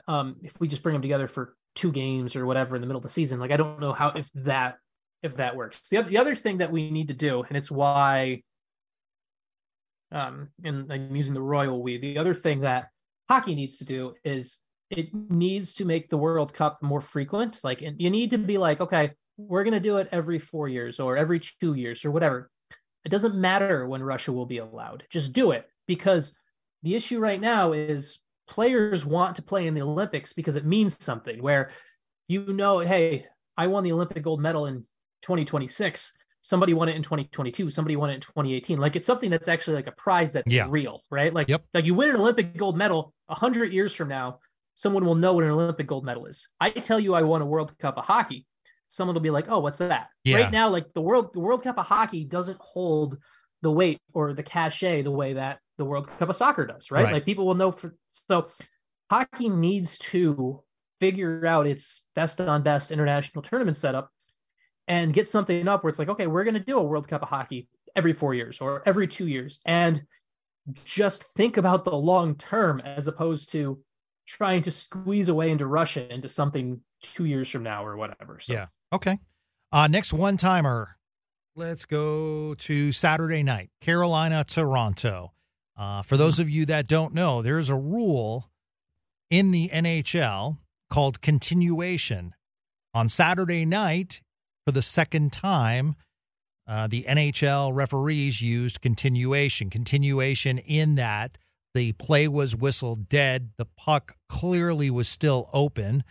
um, 0.07 0.37
if 0.43 0.59
we 0.59 0.67
just 0.67 0.83
bring 0.83 0.93
them 0.93 1.01
together 1.01 1.27
for 1.27 1.55
two 1.75 1.91
games 1.91 2.35
or 2.35 2.45
whatever 2.45 2.75
in 2.75 2.81
the 2.81 2.87
middle 2.87 2.99
of 2.99 3.03
the 3.03 3.09
season. 3.09 3.39
Like 3.39 3.51
I 3.51 3.57
don't 3.57 3.79
know 3.79 3.93
how 3.93 4.09
if 4.09 4.29
that 4.35 4.75
if 5.21 5.37
that 5.37 5.55
works. 5.55 5.87
The 5.89 6.01
the 6.01 6.17
other 6.17 6.35
thing 6.35 6.57
that 6.57 6.71
we 6.71 6.91
need 6.91 7.07
to 7.09 7.13
do, 7.13 7.43
and 7.47 7.57
it's 7.57 7.71
why 7.71 8.43
um 10.11 10.49
and 10.63 10.91
I'm 10.91 11.15
using 11.15 11.33
the 11.33 11.41
royal 11.41 11.81
we, 11.81 11.97
the 11.97 12.17
other 12.17 12.33
thing 12.33 12.61
that 12.61 12.89
hockey 13.29 13.55
needs 13.55 13.77
to 13.77 13.85
do 13.85 14.13
is 14.23 14.61
it 14.89 15.13
needs 15.13 15.73
to 15.73 15.85
make 15.85 16.09
the 16.09 16.17
World 16.17 16.53
Cup 16.53 16.81
more 16.81 17.01
frequent. 17.01 17.59
Like 17.63 17.81
you 17.81 18.09
need 18.09 18.31
to 18.31 18.37
be 18.37 18.57
like, 18.57 18.81
okay, 18.81 19.11
we're 19.37 19.63
gonna 19.63 19.79
do 19.79 19.97
it 19.97 20.09
every 20.11 20.39
four 20.39 20.67
years 20.67 20.99
or 20.99 21.17
every 21.17 21.39
two 21.39 21.73
years 21.73 22.05
or 22.05 22.11
whatever. 22.11 22.49
It 23.05 23.09
doesn't 23.09 23.35
matter 23.35 23.87
when 23.87 24.03
Russia 24.03 24.31
will 24.31 24.45
be 24.45 24.59
allowed. 24.59 25.03
Just 25.09 25.33
do 25.33 25.51
it 25.51 25.65
because 25.87 26.37
the 26.83 26.95
issue 26.95 27.19
right 27.19 27.41
now 27.41 27.73
is 27.73 28.19
players 28.47 29.05
want 29.05 29.35
to 29.37 29.41
play 29.41 29.67
in 29.67 29.73
the 29.73 29.81
Olympics 29.81 30.33
because 30.33 30.55
it 30.55 30.65
means 30.65 31.03
something 31.03 31.41
where 31.41 31.71
you 32.27 32.53
know, 32.53 32.79
hey, 32.79 33.25
I 33.57 33.67
won 33.67 33.83
the 33.83 33.91
Olympic 33.91 34.23
gold 34.23 34.41
medal 34.41 34.65
in 34.65 34.85
2026. 35.23 36.13
Somebody 36.41 36.73
won 36.73 36.89
it 36.89 36.95
in 36.95 37.03
2022. 37.03 37.69
Somebody 37.69 37.95
won 37.95 38.09
it 38.09 38.15
in 38.15 38.19
2018. 38.21 38.79
Like 38.79 38.95
it's 38.95 39.07
something 39.07 39.29
that's 39.29 39.47
actually 39.47 39.75
like 39.75 39.87
a 39.87 39.93
prize 39.93 40.33
that's 40.33 40.51
yeah. 40.51 40.67
real, 40.69 41.01
right? 41.09 41.33
Like, 41.33 41.47
yep. 41.47 41.63
like 41.73 41.85
you 41.85 41.93
win 41.93 42.09
an 42.09 42.17
Olympic 42.17 42.57
gold 42.57 42.77
medal 42.77 43.13
a 43.29 43.35
hundred 43.35 43.71
years 43.71 43.93
from 43.93 44.09
now, 44.09 44.39
someone 44.75 45.05
will 45.05 45.15
know 45.15 45.33
what 45.33 45.43
an 45.43 45.51
Olympic 45.51 45.87
gold 45.87 46.05
medal 46.05 46.25
is. 46.25 46.47
I 46.59 46.69
tell 46.71 46.99
you, 46.99 47.13
I 47.13 47.21
won 47.21 47.41
a 47.41 47.45
World 47.45 47.77
Cup 47.77 47.97
of 47.97 48.05
hockey. 48.05 48.45
Someone 48.87 49.15
will 49.15 49.21
be 49.21 49.29
like, 49.29 49.45
"Oh, 49.49 49.59
what's 49.59 49.79
that?" 49.79 50.09
Yeah. 50.23 50.37
Right 50.37 50.51
now, 50.51 50.69
like 50.69 50.93
the 50.93 51.01
world, 51.01 51.33
the 51.33 51.39
World 51.39 51.63
Cup 51.63 51.77
of 51.77 51.85
hockey 51.85 52.23
doesn't 52.23 52.57
hold 52.59 53.17
the 53.61 53.71
weight 53.71 53.99
or 54.13 54.33
the 54.33 54.43
cachet 54.43 55.01
the 55.01 55.11
way 55.11 55.33
that 55.33 55.59
the 55.77 55.85
World 55.85 56.07
Cup 56.19 56.29
of 56.29 56.35
soccer 56.35 56.65
does, 56.65 56.91
right? 56.91 57.05
right. 57.05 57.13
Like 57.13 57.25
people 57.25 57.45
will 57.45 57.55
know 57.55 57.71
for 57.71 57.95
so 58.07 58.47
hockey 59.09 59.49
needs 59.49 59.97
to 59.99 60.63
figure 60.99 61.45
out 61.45 61.67
its 61.67 62.05
best 62.15 62.39
on 62.39 62.63
best 62.63 62.91
international 62.91 63.41
tournament 63.41 63.77
setup 63.77 64.09
and 64.87 65.13
get 65.13 65.27
something 65.27 65.67
up 65.67 65.83
where 65.83 65.89
it's 65.89 65.99
like, 65.99 66.09
okay, 66.09 66.27
we're 66.27 66.43
going 66.43 66.53
to 66.53 66.59
do 66.59 66.77
a 66.77 66.83
World 66.83 67.07
Cup 67.07 67.23
of 67.23 67.29
hockey 67.29 67.67
every 67.95 68.13
four 68.13 68.33
years 68.33 68.59
or 68.61 68.83
every 68.85 69.07
two 69.07 69.27
years, 69.27 69.59
and 69.65 70.03
just 70.85 71.23
think 71.35 71.57
about 71.57 71.85
the 71.85 71.95
long 71.95 72.35
term 72.35 72.79
as 72.81 73.07
opposed 73.07 73.51
to 73.51 73.79
trying 74.25 74.61
to 74.63 74.71
squeeze 74.71 75.29
away 75.29 75.51
into 75.51 75.65
Russia 75.65 76.11
into 76.11 76.29
something 76.29 76.81
two 77.01 77.25
years 77.25 77.49
from 77.49 77.63
now 77.63 77.85
or 77.85 77.97
whatever. 77.97 78.39
So. 78.39 78.53
Yeah. 78.53 78.67
Okay. 78.91 79.19
Uh, 79.71 79.87
next 79.87 80.13
one 80.13 80.37
timer. 80.37 80.97
Let's 81.55 81.85
go 81.85 82.55
to 82.55 82.91
Saturday 82.91 83.43
night, 83.43 83.69
Carolina, 83.81 84.43
Toronto. 84.43 85.33
Uh, 85.77 86.01
for 86.01 86.17
those 86.17 86.39
of 86.39 86.49
you 86.49 86.65
that 86.67 86.87
don't 86.87 87.13
know, 87.13 87.41
there's 87.41 87.69
a 87.69 87.75
rule 87.75 88.49
in 89.29 89.51
the 89.51 89.69
NHL 89.73 90.57
called 90.89 91.21
continuation. 91.21 92.33
On 92.93 93.09
Saturday 93.09 93.65
night, 93.65 94.21
for 94.65 94.71
the 94.71 94.81
second 94.81 95.31
time, 95.31 95.95
uh, 96.67 96.87
the 96.87 97.05
NHL 97.07 97.73
referees 97.73 98.41
used 98.41 98.81
continuation. 98.81 99.69
Continuation 99.69 100.59
in 100.59 100.95
that 100.95 101.37
the 101.73 101.93
play 101.93 102.27
was 102.27 102.55
whistled 102.55 103.09
dead. 103.09 103.51
The 103.57 103.65
puck 103.65 104.15
clearly 104.29 104.89
was 104.89 105.07
still 105.07 105.49
open. 105.53 106.03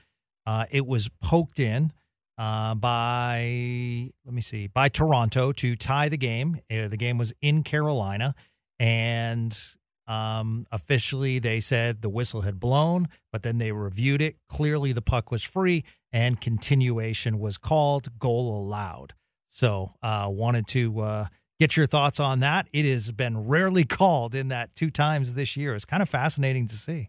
Uh, 0.46 0.66
it 0.70 0.86
was 0.86 1.08
poked 1.20 1.60
in 1.60 1.92
uh, 2.38 2.74
by, 2.74 4.10
let 4.24 4.34
me 4.34 4.40
see, 4.40 4.66
by 4.66 4.88
Toronto 4.88 5.52
to 5.52 5.76
tie 5.76 6.08
the 6.08 6.16
game. 6.16 6.60
Uh, 6.70 6.88
the 6.88 6.96
game 6.96 7.18
was 7.18 7.32
in 7.40 7.62
Carolina. 7.62 8.34
And 8.78 9.56
um, 10.08 10.66
officially, 10.72 11.38
they 11.38 11.60
said 11.60 12.02
the 12.02 12.08
whistle 12.08 12.40
had 12.40 12.58
blown, 12.58 13.08
but 13.30 13.42
then 13.42 13.58
they 13.58 13.70
reviewed 13.70 14.20
it. 14.20 14.36
Clearly, 14.48 14.92
the 14.92 15.02
puck 15.02 15.30
was 15.30 15.44
free 15.44 15.84
and 16.10 16.40
continuation 16.40 17.38
was 17.38 17.56
called, 17.58 18.18
goal 18.18 18.60
allowed. 18.60 19.14
So, 19.50 19.94
uh, 20.02 20.26
wanted 20.30 20.66
to 20.68 21.00
uh, 21.00 21.26
get 21.62 21.76
your 21.76 21.86
thoughts 21.86 22.18
on 22.18 22.40
that. 22.40 22.66
It 22.72 22.84
has 22.86 23.12
been 23.12 23.46
rarely 23.46 23.84
called 23.84 24.34
in 24.34 24.48
that 24.48 24.74
two 24.74 24.90
times 24.90 25.34
this 25.34 25.56
year. 25.56 25.76
It's 25.76 25.84
kind 25.84 26.02
of 26.02 26.08
fascinating 26.08 26.66
to 26.66 26.74
see. 26.74 27.08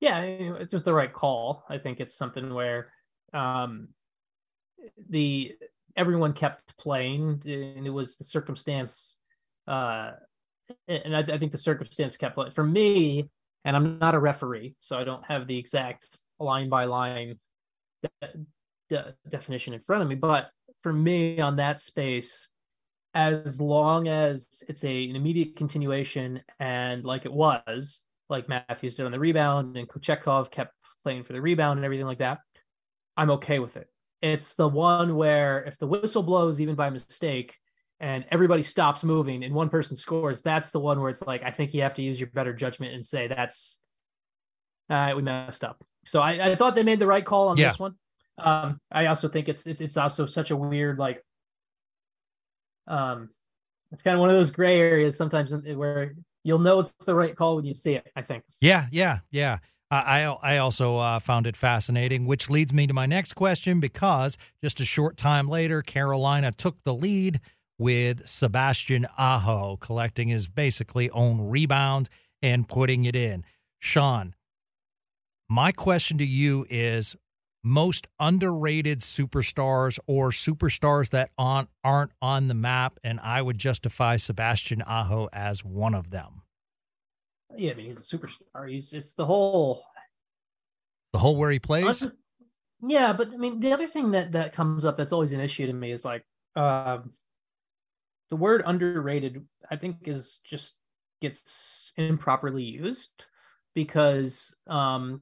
yeah, 0.00 0.20
it's 0.20 0.70
just 0.70 0.84
the 0.84 0.94
right 0.94 1.12
call. 1.12 1.64
I 1.68 1.78
think 1.78 2.00
it's 2.00 2.16
something 2.16 2.52
where 2.52 2.92
um, 3.32 3.88
the 5.08 5.54
everyone 5.96 6.32
kept 6.32 6.76
playing, 6.78 7.42
and 7.44 7.86
it 7.86 7.92
was 7.92 8.16
the 8.16 8.24
circumstance. 8.24 9.18
Uh, 9.68 10.12
and 10.88 11.16
I, 11.16 11.20
I 11.20 11.38
think 11.38 11.52
the 11.52 11.58
circumstance 11.58 12.16
kept 12.16 12.34
playing 12.34 12.52
for 12.52 12.64
me. 12.64 13.28
And 13.64 13.76
I'm 13.76 13.98
not 13.98 14.14
a 14.14 14.18
referee, 14.18 14.74
so 14.80 14.98
I 14.98 15.04
don't 15.04 15.24
have 15.26 15.46
the 15.46 15.58
exact 15.58 16.18
line 16.38 16.70
by 16.70 16.86
line 16.86 17.38
de- 18.02 18.46
de- 18.88 19.14
definition 19.28 19.74
in 19.74 19.80
front 19.80 20.02
of 20.02 20.08
me. 20.08 20.14
But 20.14 20.48
for 20.78 20.94
me, 20.94 21.40
on 21.40 21.56
that 21.56 21.78
space, 21.78 22.48
as 23.12 23.60
long 23.60 24.08
as 24.08 24.46
it's 24.66 24.82
a, 24.84 25.10
an 25.10 25.16
immediate 25.16 25.56
continuation 25.56 26.40
and 26.58 27.04
like 27.04 27.26
it 27.26 27.32
was, 27.32 28.00
like 28.30 28.48
Matthews 28.48 28.94
did 28.94 29.06
on 29.06 29.12
the 29.12 29.18
rebound, 29.18 29.76
and 29.76 29.88
Kuchekov 29.88 30.50
kept 30.50 30.74
playing 31.02 31.24
for 31.24 31.32
the 31.32 31.40
rebound 31.40 31.78
and 31.78 31.84
everything 31.84 32.06
like 32.06 32.18
that, 32.18 32.38
I'm 33.16 33.30
okay 33.32 33.58
with 33.58 33.76
it. 33.76 33.88
It's 34.22 34.54
the 34.54 34.68
one 34.68 35.16
where 35.16 35.64
if 35.64 35.78
the 35.78 35.86
whistle 35.86 36.22
blows 36.22 36.60
even 36.60 36.74
by 36.74 36.90
mistake 36.90 37.56
and 38.00 38.24
everybody 38.30 38.62
stops 38.62 39.02
moving 39.02 39.44
and 39.44 39.54
one 39.54 39.70
person 39.70 39.96
scores, 39.96 40.42
that's 40.42 40.70
the 40.70 40.80
one 40.80 41.00
where 41.00 41.10
it's 41.10 41.22
like 41.22 41.42
I 41.42 41.50
think 41.50 41.74
you 41.74 41.82
have 41.82 41.94
to 41.94 42.02
use 42.02 42.20
your 42.20 42.30
better 42.30 42.52
judgment 42.52 42.94
and 42.94 43.04
say 43.04 43.28
that's 43.28 43.78
right, 44.88 45.14
we 45.14 45.22
messed 45.22 45.64
up. 45.64 45.82
So 46.04 46.20
I, 46.20 46.50
I 46.52 46.56
thought 46.56 46.74
they 46.74 46.82
made 46.82 46.98
the 46.98 47.06
right 47.06 47.24
call 47.24 47.48
on 47.48 47.56
Yeah. 47.56 47.68
this 47.68 47.78
one. 47.78 47.94
Um, 48.38 48.78
I 48.90 49.06
also 49.06 49.28
think 49.28 49.48
it's 49.48 49.66
it's 49.66 49.80
it's 49.80 49.96
also 49.96 50.26
such 50.26 50.50
a 50.50 50.56
weird 50.56 50.98
like 50.98 51.22
um 52.86 53.28
it's 53.92 54.02
kind 54.02 54.14
of 54.14 54.20
one 54.20 54.30
of 54.30 54.36
those 54.36 54.50
gray 54.50 54.78
areas 54.80 55.16
sometimes 55.16 55.52
where 55.52 56.14
you'll 56.44 56.58
know 56.58 56.80
it's 56.80 56.92
the 57.04 57.14
right 57.14 57.36
call 57.36 57.56
when 57.56 57.64
you 57.64 57.74
see 57.74 57.94
it, 57.94 58.06
I 58.16 58.22
think. 58.22 58.44
Yeah, 58.60 58.86
yeah, 58.90 59.20
yeah. 59.30 59.58
I 59.90 60.22
I 60.42 60.58
also 60.58 60.98
uh, 60.98 61.18
found 61.18 61.46
it 61.46 61.56
fascinating, 61.56 62.24
which 62.24 62.48
leads 62.48 62.72
me 62.72 62.86
to 62.86 62.94
my 62.94 63.06
next 63.06 63.32
question 63.32 63.80
because 63.80 64.38
just 64.62 64.80
a 64.80 64.84
short 64.84 65.16
time 65.16 65.48
later, 65.48 65.82
Carolina 65.82 66.52
took 66.52 66.76
the 66.84 66.94
lead 66.94 67.40
with 67.76 68.28
Sebastian 68.28 69.06
Aho 69.18 69.78
collecting 69.80 70.28
his 70.28 70.46
basically 70.46 71.10
own 71.10 71.40
rebound 71.40 72.08
and 72.42 72.68
putting 72.68 73.04
it 73.04 73.16
in. 73.16 73.44
Sean, 73.80 74.34
my 75.48 75.72
question 75.72 76.18
to 76.18 76.24
you 76.24 76.66
is 76.70 77.16
most 77.62 78.08
underrated 78.18 79.00
superstars 79.00 79.98
or 80.06 80.30
superstars 80.30 81.10
that 81.10 81.30
aren't 81.36 81.68
aren't 81.84 82.12
on 82.22 82.48
the 82.48 82.54
map, 82.54 82.98
and 83.04 83.20
I 83.20 83.42
would 83.42 83.58
justify 83.58 84.16
Sebastian 84.16 84.82
Aho 84.82 85.28
as 85.32 85.64
one 85.64 85.94
of 85.94 86.10
them. 86.10 86.42
Yeah, 87.56 87.72
I 87.72 87.74
mean 87.74 87.86
he's 87.86 87.98
a 87.98 88.16
superstar. 88.16 88.68
He's 88.68 88.92
it's 88.92 89.12
the 89.12 89.26
whole 89.26 89.84
the 91.12 91.18
whole 91.18 91.36
where 91.36 91.50
he 91.50 91.58
plays. 91.58 92.06
Yeah, 92.82 93.12
but 93.12 93.32
I 93.32 93.36
mean 93.36 93.60
the 93.60 93.72
other 93.72 93.86
thing 93.86 94.12
that 94.12 94.32
that 94.32 94.52
comes 94.52 94.84
up 94.84 94.96
that's 94.96 95.12
always 95.12 95.32
an 95.32 95.40
issue 95.40 95.66
to 95.66 95.72
me 95.72 95.92
is 95.92 96.04
like 96.04 96.24
um, 96.56 97.12
the 98.30 98.36
word 98.36 98.62
underrated. 98.64 99.44
I 99.70 99.76
think 99.76 100.08
is 100.08 100.40
just 100.44 100.78
gets 101.20 101.92
improperly 101.96 102.62
used 102.62 103.26
because 103.74 104.56
um 104.66 105.20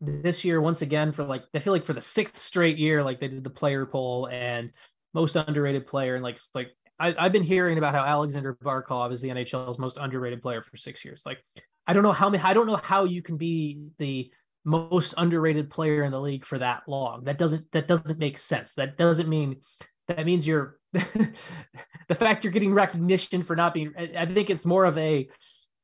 this 0.00 0.44
year 0.44 0.60
once 0.60 0.82
again 0.82 1.12
for 1.12 1.24
like 1.24 1.44
I 1.54 1.60
feel 1.60 1.72
like 1.72 1.84
for 1.84 1.92
the 1.92 2.00
sixth 2.00 2.36
straight 2.36 2.78
year 2.78 3.02
like 3.02 3.20
they 3.20 3.28
did 3.28 3.44
the 3.44 3.50
player 3.50 3.86
poll 3.86 4.28
and 4.30 4.72
most 5.12 5.36
underrated 5.36 5.86
player 5.86 6.14
and 6.14 6.24
like 6.24 6.38
like 6.54 6.70
I, 6.98 7.14
have 7.18 7.32
been 7.32 7.42
hearing 7.42 7.78
about 7.78 7.94
how 7.94 8.04
Alexander 8.04 8.54
Barkov 8.54 9.12
is 9.12 9.20
the 9.20 9.28
NHL's 9.28 9.78
most 9.78 9.96
underrated 9.96 10.40
player 10.42 10.62
for 10.62 10.76
six 10.76 11.04
years. 11.04 11.24
Like 11.26 11.38
I 11.86 11.92
don't 11.92 12.02
know 12.02 12.12
how 12.12 12.30
many 12.30 12.42
I 12.42 12.54
don't 12.54 12.66
know 12.66 12.76
how 12.76 13.04
you 13.04 13.22
can 13.22 13.36
be 13.36 13.80
the 13.98 14.30
most 14.64 15.14
underrated 15.16 15.70
player 15.70 16.04
in 16.04 16.12
the 16.12 16.20
league 16.20 16.44
for 16.44 16.58
that 16.58 16.82
long. 16.86 17.24
That 17.24 17.38
doesn't 17.38 17.70
that 17.72 17.88
doesn't 17.88 18.18
make 18.18 18.38
sense. 18.38 18.74
That 18.74 18.96
doesn't 18.96 19.28
mean 19.28 19.60
that 20.08 20.24
means 20.24 20.46
you're 20.46 20.78
the 20.92 22.14
fact 22.14 22.44
you're 22.44 22.52
getting 22.52 22.74
recognition 22.74 23.42
for 23.42 23.56
not 23.56 23.74
being 23.74 23.92
I 23.96 24.26
think 24.26 24.50
it's 24.50 24.64
more 24.64 24.84
of 24.84 24.96
a 24.98 25.28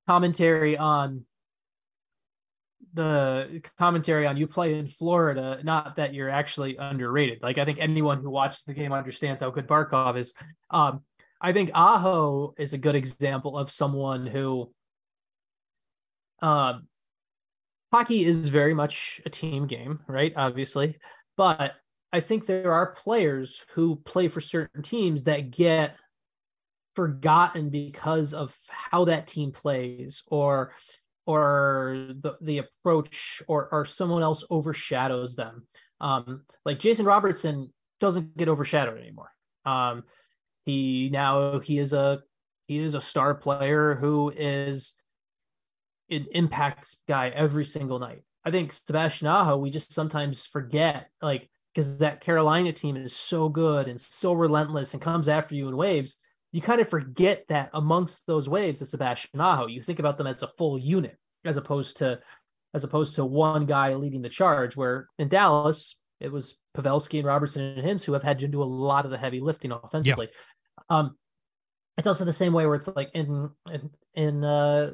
commentary 0.06 0.76
on 0.76 1.24
the 2.94 3.62
commentary 3.78 4.26
on 4.26 4.36
you 4.36 4.46
play 4.46 4.78
in 4.78 4.88
Florida, 4.88 5.60
not 5.62 5.96
that 5.96 6.14
you're 6.14 6.30
actually 6.30 6.76
underrated. 6.76 7.42
Like 7.42 7.58
I 7.58 7.64
think 7.64 7.78
anyone 7.80 8.20
who 8.20 8.30
watches 8.30 8.64
the 8.64 8.74
game 8.74 8.92
understands 8.92 9.42
how 9.42 9.50
good 9.50 9.68
Barkov 9.68 10.16
is. 10.16 10.34
Um, 10.70 11.02
I 11.40 11.52
think 11.52 11.70
Aho 11.74 12.54
is 12.58 12.72
a 12.72 12.78
good 12.78 12.94
example 12.94 13.56
of 13.56 13.70
someone 13.70 14.26
who 14.26 14.70
um, 16.42 16.86
hockey 17.92 18.24
is 18.24 18.48
very 18.48 18.74
much 18.74 19.20
a 19.24 19.30
team 19.30 19.66
game, 19.66 20.00
right? 20.06 20.32
Obviously. 20.36 20.96
But 21.36 21.72
I 22.12 22.20
think 22.20 22.46
there 22.46 22.72
are 22.72 22.94
players 22.94 23.64
who 23.74 23.96
play 23.96 24.28
for 24.28 24.40
certain 24.40 24.82
teams 24.82 25.24
that 25.24 25.50
get 25.50 25.96
forgotten 26.94 27.70
because 27.70 28.34
of 28.34 28.54
how 28.68 29.04
that 29.06 29.26
team 29.26 29.52
plays 29.52 30.24
or 30.26 30.72
or 31.30 32.08
the 32.08 32.36
the 32.40 32.58
approach 32.58 33.42
or 33.48 33.68
or 33.72 33.84
someone 33.84 34.22
else 34.22 34.44
overshadows 34.50 35.36
them. 35.36 35.66
Um, 36.00 36.42
like 36.64 36.78
Jason 36.78 37.06
Robertson 37.06 37.72
doesn't 38.00 38.36
get 38.36 38.48
overshadowed 38.48 38.98
anymore. 38.98 39.30
Um, 39.64 40.04
he 40.64 41.10
now 41.12 41.58
he 41.60 41.78
is 41.78 41.92
a 41.92 42.20
he 42.66 42.78
is 42.78 42.94
a 42.94 43.00
star 43.00 43.34
player 43.34 43.94
who 43.94 44.32
is 44.36 44.94
an 46.10 46.26
impact 46.32 46.96
guy 47.08 47.28
every 47.28 47.64
single 47.64 47.98
night. 47.98 48.22
I 48.44 48.50
think 48.50 48.72
Sebastian 48.72 49.28
Aho, 49.28 49.58
we 49.58 49.70
just 49.70 49.92
sometimes 49.92 50.46
forget, 50.46 51.10
like, 51.20 51.48
because 51.74 51.98
that 51.98 52.20
Carolina 52.20 52.72
team 52.72 52.96
is 52.96 53.14
so 53.14 53.48
good 53.48 53.86
and 53.86 54.00
so 54.00 54.32
relentless 54.32 54.94
and 54.94 55.02
comes 55.02 55.28
after 55.28 55.54
you 55.54 55.68
in 55.68 55.76
waves 55.76 56.16
you 56.52 56.60
kind 56.60 56.80
of 56.80 56.88
forget 56.88 57.44
that 57.48 57.70
amongst 57.74 58.26
those 58.26 58.48
waves 58.48 58.82
of 58.82 58.88
Sebastian 58.88 59.40
Aho, 59.40 59.66
you 59.66 59.82
think 59.82 59.98
about 59.98 60.18
them 60.18 60.26
as 60.26 60.42
a 60.42 60.50
full 60.58 60.78
unit 60.78 61.16
as 61.44 61.56
opposed 61.56 61.98
to 61.98 62.20
as 62.72 62.84
opposed 62.84 63.16
to 63.16 63.24
one 63.24 63.66
guy 63.66 63.94
leading 63.94 64.22
the 64.22 64.28
charge. 64.28 64.76
Where 64.76 65.08
in 65.18 65.28
Dallas, 65.28 65.96
it 66.20 66.30
was 66.32 66.58
Pavelski 66.76 67.18
and 67.18 67.26
Robertson 67.26 67.62
and 67.62 67.86
Hintz 67.86 68.04
who 68.04 68.12
have 68.12 68.22
had 68.22 68.38
to 68.40 68.48
do 68.48 68.62
a 68.62 68.64
lot 68.64 69.04
of 69.04 69.10
the 69.10 69.18
heavy 69.18 69.40
lifting 69.40 69.72
offensively. 69.72 70.28
Yeah. 70.30 70.98
Um, 70.98 71.16
it's 71.96 72.06
also 72.06 72.24
the 72.24 72.32
same 72.32 72.52
way 72.52 72.66
where 72.66 72.76
it's 72.76 72.88
like 72.88 73.10
in 73.14 73.50
in 73.70 73.90
in 74.14 74.44
uh 74.44 74.92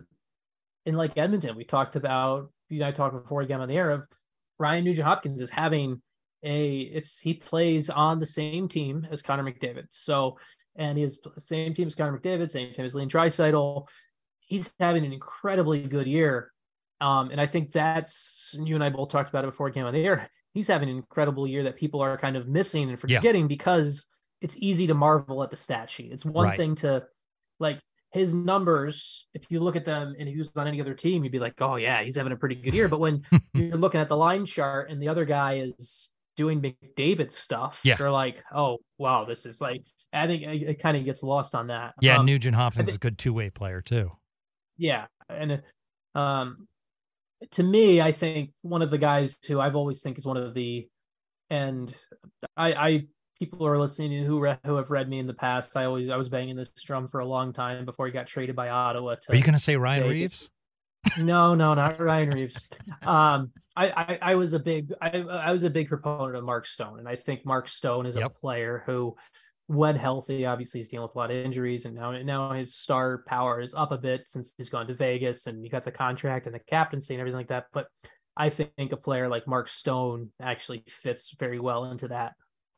in 0.85 0.97
like 0.97 1.19
Edmonton, 1.19 1.57
we 1.57 1.65
talked 1.65 1.97
about 1.97 2.51
you 2.69 2.81
know 2.81 2.89
I 2.89 2.93
talked 2.93 3.15
before 3.15 3.43
again 3.43 3.61
on 3.61 3.69
the 3.69 3.77
air 3.77 3.91
of 3.91 4.05
Ryan 4.59 4.85
Nugent 4.85 5.07
Hopkins 5.07 5.41
is 5.41 5.51
having 5.51 6.01
a 6.43 6.79
it's 6.79 7.19
he 7.19 7.35
plays 7.35 7.91
on 7.91 8.21
the 8.21 8.27
same 8.27 8.69
team 8.69 9.07
as 9.11 9.23
Connor 9.23 9.45
McDavid. 9.45 9.87
So 9.91 10.39
and 10.77 10.97
he 10.97 11.05
he's 11.05 11.21
same 11.39 11.75
team 11.75 11.87
as 11.87 11.95
Connor 11.95 12.19
McDavid, 12.19 12.51
same 12.51 12.73
team 12.73 12.85
as 12.85 12.95
Leon 12.95 13.09
Draisaitl. 13.09 13.89
He's 14.47 14.73
having 14.81 15.05
an 15.05 15.13
incredibly 15.13 15.83
good 15.83 16.07
year. 16.07 16.53
Um, 17.01 17.31
and 17.31 17.41
I 17.41 17.47
think 17.47 17.73
that's 17.73 18.57
you 18.59 18.75
and 18.75 18.83
I 18.83 18.89
both 18.89 19.11
talked 19.11 19.29
about 19.29 19.45
it 19.45 19.49
before 19.49 19.69
it 19.69 19.75
came 19.75 19.85
on 19.85 19.93
the 19.93 20.05
air. 20.05 20.31
He's 20.55 20.67
having 20.67 20.89
an 20.89 20.97
incredible 20.97 21.47
year 21.47 21.65
that 21.65 21.77
people 21.77 22.01
are 22.01 22.17
kind 22.17 22.37
of 22.37 22.49
missing 22.49 22.89
and 22.89 22.99
forgetting 22.99 23.43
yeah. 23.43 23.49
because 23.49 24.07
it's 24.41 24.57
easy 24.59 24.87
to 24.87 24.95
marvel 24.95 25.43
at 25.43 25.51
the 25.51 25.57
stat 25.57 25.91
sheet. 25.91 26.13
It's 26.13 26.25
one 26.25 26.49
right. 26.49 26.57
thing 26.57 26.75
to 26.77 27.05
like 27.61 27.81
his 28.13 28.33
numbers, 28.33 29.27
if 29.35 29.51
you 29.51 29.61
look 29.61 29.77
at 29.77 29.85
them 29.85 30.17
and 30.19 30.29
he 30.29 30.37
was 30.37 30.51
on 30.57 30.67
any 30.67 30.81
other 30.81 30.95
team, 30.95 31.23
you'd 31.23 31.33
be 31.33 31.39
like, 31.39 31.61
oh 31.61 31.77
yeah, 31.77 32.03
he's 32.03 32.17
having 32.17 32.33
a 32.33 32.37
pretty 32.37 32.55
good 32.55 32.73
year. 32.75 32.89
But 32.89 33.01
when 33.01 33.23
you're 33.55 33.77
looking 33.77 34.01
at 34.01 34.09
the 34.09 34.17
line 34.17 34.47
chart 34.47 34.91
and 34.91 35.01
the 35.01 35.09
other 35.09 35.25
guy 35.25 35.59
is 35.59 36.11
doing 36.37 36.63
McDavid 36.63 37.33
stuff, 37.33 37.81
yeah. 37.85 37.97
they're 37.97 38.11
like, 38.11 38.43
oh 38.55 38.79
wow, 38.99 39.25
this 39.25 39.45
is 39.45 39.61
like 39.61 39.85
I 40.13 40.27
think 40.27 40.43
it, 40.43 40.63
it 40.63 40.83
kind 40.83 40.97
of 40.97 41.05
gets 41.05 41.23
lost 41.23 41.55
on 41.55 41.67
that. 41.69 41.95
Yeah, 42.01 42.19
um, 42.19 42.27
Nugent 42.27 42.57
Hopkins 42.57 42.89
is 42.89 42.97
a 42.97 42.99
good 42.99 43.19
two 43.19 43.33
way 43.33 43.51
player 43.51 43.83
too. 43.83 44.13
Yeah, 44.79 45.07
and 45.29 45.63
um, 46.15 46.67
to 47.53 47.63
me, 47.63 48.01
I 48.01 48.13
think 48.13 48.51
one 48.63 48.83
of 48.83 48.91
the 48.91 48.99
guys 48.99 49.37
who 49.47 49.61
I've 49.61 49.77
always 49.77 50.01
think 50.01 50.19
is 50.19 50.27
one 50.27 50.37
of 50.37 50.55
the, 50.55 50.89
and 51.51 51.95
I, 52.57 52.73
I 52.73 53.07
people 53.39 53.67
are 53.67 53.79
listening 53.79 54.25
who 54.25 54.41
re- 54.41 54.59
who 54.65 54.77
have 54.77 54.91
read 54.91 55.09
me 55.09 55.19
in 55.19 55.27
the 55.27 55.35
past, 55.35 55.77
I 55.77 55.85
always 55.85 56.09
I 56.09 56.17
was 56.17 56.29
banging 56.29 56.57
this 56.57 56.71
drum 56.85 57.09
for 57.09 57.21
a 57.21 57.27
long 57.27 57.53
time 57.53 57.85
before 57.85 58.07
he 58.07 58.13
got 58.13 58.27
traded 58.27 58.57
by 58.57 58.69
Ottawa. 58.69 59.15
To 59.15 59.33
are 59.33 59.37
you 59.37 59.43
going 59.45 59.55
to 59.55 59.59
say 59.59 59.77
Ryan 59.77 60.05
Vegas. 60.05 60.13
Reaves? 60.13 60.51
no, 61.19 61.55
no, 61.55 61.75
not 61.75 62.01
Ryan 62.01 62.31
Reaves. 62.31 62.69
Um, 63.03 63.53
I, 63.77 63.91
I, 63.91 64.19
I 64.23 64.35
was 64.37 64.55
a 64.55 64.59
big 64.59 64.93
I, 65.01 65.19
I 65.19 65.53
was 65.53 65.65
a 65.65 65.71
big 65.71 65.89
proponent 65.89 66.37
of 66.37 66.45
Mark 66.45 66.67
Stone, 66.67 66.99
and 66.99 67.09
I 67.09 67.17
think 67.17 67.45
Mark 67.45 67.69
Stone 67.69 68.07
is 68.07 68.17
yep. 68.17 68.27
a 68.27 68.31
player 68.31 68.83
who, 68.87 69.17
when 69.69 69.97
healthy, 69.97 70.47
obviously 70.47 70.81
he's 70.81 70.89
dealing 70.89 71.09
with 71.09 71.17
a 71.17 71.19
lot 71.19 71.31
of 71.31 71.37
injuries, 71.37 71.85
and 71.85 71.95
now 71.95 72.13
now 72.23 72.53
his 72.53 72.75
star 72.75 73.25
power 73.27 73.61
is 73.61 73.75
up 73.75 73.93
a 73.93 73.99
bit 73.99 74.29
since 74.29 74.53
he's 74.57 74.69
gone 74.69 74.87
to 74.87 74.95
Vegas 74.95 75.47
and 75.47 75.63
he 75.63 75.69
got 75.69 75.85
the 75.85 75.91
contract 75.91 76.47
and 76.47 76.55
the 76.55 76.61
captaincy 76.61 77.15
and 77.15 77.21
everything 77.21 77.39
like 77.39 77.49
that. 77.49 77.67
But 77.73 77.87
I 78.37 78.51
think 78.51 78.93
a 78.93 78.97
player 78.97 79.29
like 79.29 79.49
Mark 79.49 79.69
Stone 79.69 80.31
actually 80.41 80.85
fits 80.87 81.35
very 81.39 81.59
well 81.59 81.87
into 81.87 82.09
that 82.09 82.35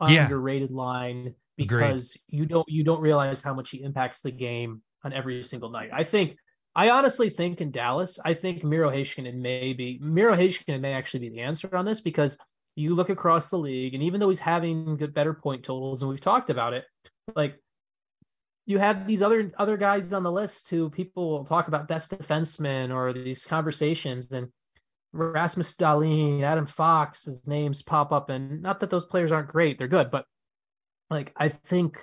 yeah. 0.07 0.25
underrated 0.25 0.71
line 0.71 1.35
because 1.57 2.17
Agreed. 2.29 2.41
you 2.41 2.47
don't 2.47 2.69
you 2.69 2.85
don't 2.85 3.01
realize 3.01 3.43
how 3.43 3.53
much 3.53 3.71
he 3.71 3.83
impacts 3.83 4.23
the 4.23 4.31
game 4.31 4.83
on 5.05 5.13
every 5.13 5.43
single 5.43 5.71
night. 5.71 5.91
I 5.93 6.05
think 6.05 6.37
I 6.75 6.91
honestly 6.91 7.29
think 7.29 7.61
in 7.61 7.73
Dallas, 7.73 8.19
I 8.25 8.35
think 8.35 8.63
Miro 8.63 8.91
Heiskanen 8.91 9.35
may 9.35 9.73
be 9.73 9.99
Miro 10.01 10.37
Heiskanen 10.37 10.81
may 10.81 10.93
actually 10.93 11.21
be 11.21 11.31
the 11.31 11.41
answer 11.41 11.75
on 11.75 11.85
this 11.85 12.01
because 12.01 12.39
you 12.79 12.95
look 12.95 13.11
across 13.11 13.51
the 13.51 13.59
league, 13.59 13.95
and 13.95 14.03
even 14.03 14.21
though 14.21 14.29
he's 14.29 14.39
having 14.39 14.97
good 14.97 15.13
better 15.13 15.35
point 15.35 15.65
totals, 15.65 16.01
and 16.01 16.09
we've 16.09 16.21
talked 16.21 16.49
about 16.49 16.75
it, 16.75 16.85
like 17.35 17.57
you 18.67 18.79
have 18.79 19.07
these 19.07 19.21
other 19.21 19.53
other 19.59 19.77
guys 19.77 20.13
on 20.13 20.23
the 20.23 20.31
list 20.31 20.71
who 20.71 20.89
people 20.89 21.45
talk 21.45 21.67
about 21.67 21.89
best 21.89 22.11
defensemen 22.11 22.95
or 22.95 23.13
these 23.13 23.45
conversations, 23.45 24.31
and 24.31 24.49
Rasmus 25.13 25.75
Dahlin, 25.75 26.43
Adam 26.43 26.67
Fox, 26.67 27.25
his 27.25 27.49
names 27.49 27.83
pop 27.83 28.13
up, 28.13 28.31
and 28.31 28.63
not 28.63 28.79
that 28.81 28.91
those 28.91 29.07
players 29.07 29.33
aren't 29.33 29.49
great, 29.49 29.79
they're 29.79 29.89
good, 29.89 30.11
but 30.11 30.25
like 31.11 31.33
I 31.37 31.49
think 31.49 32.01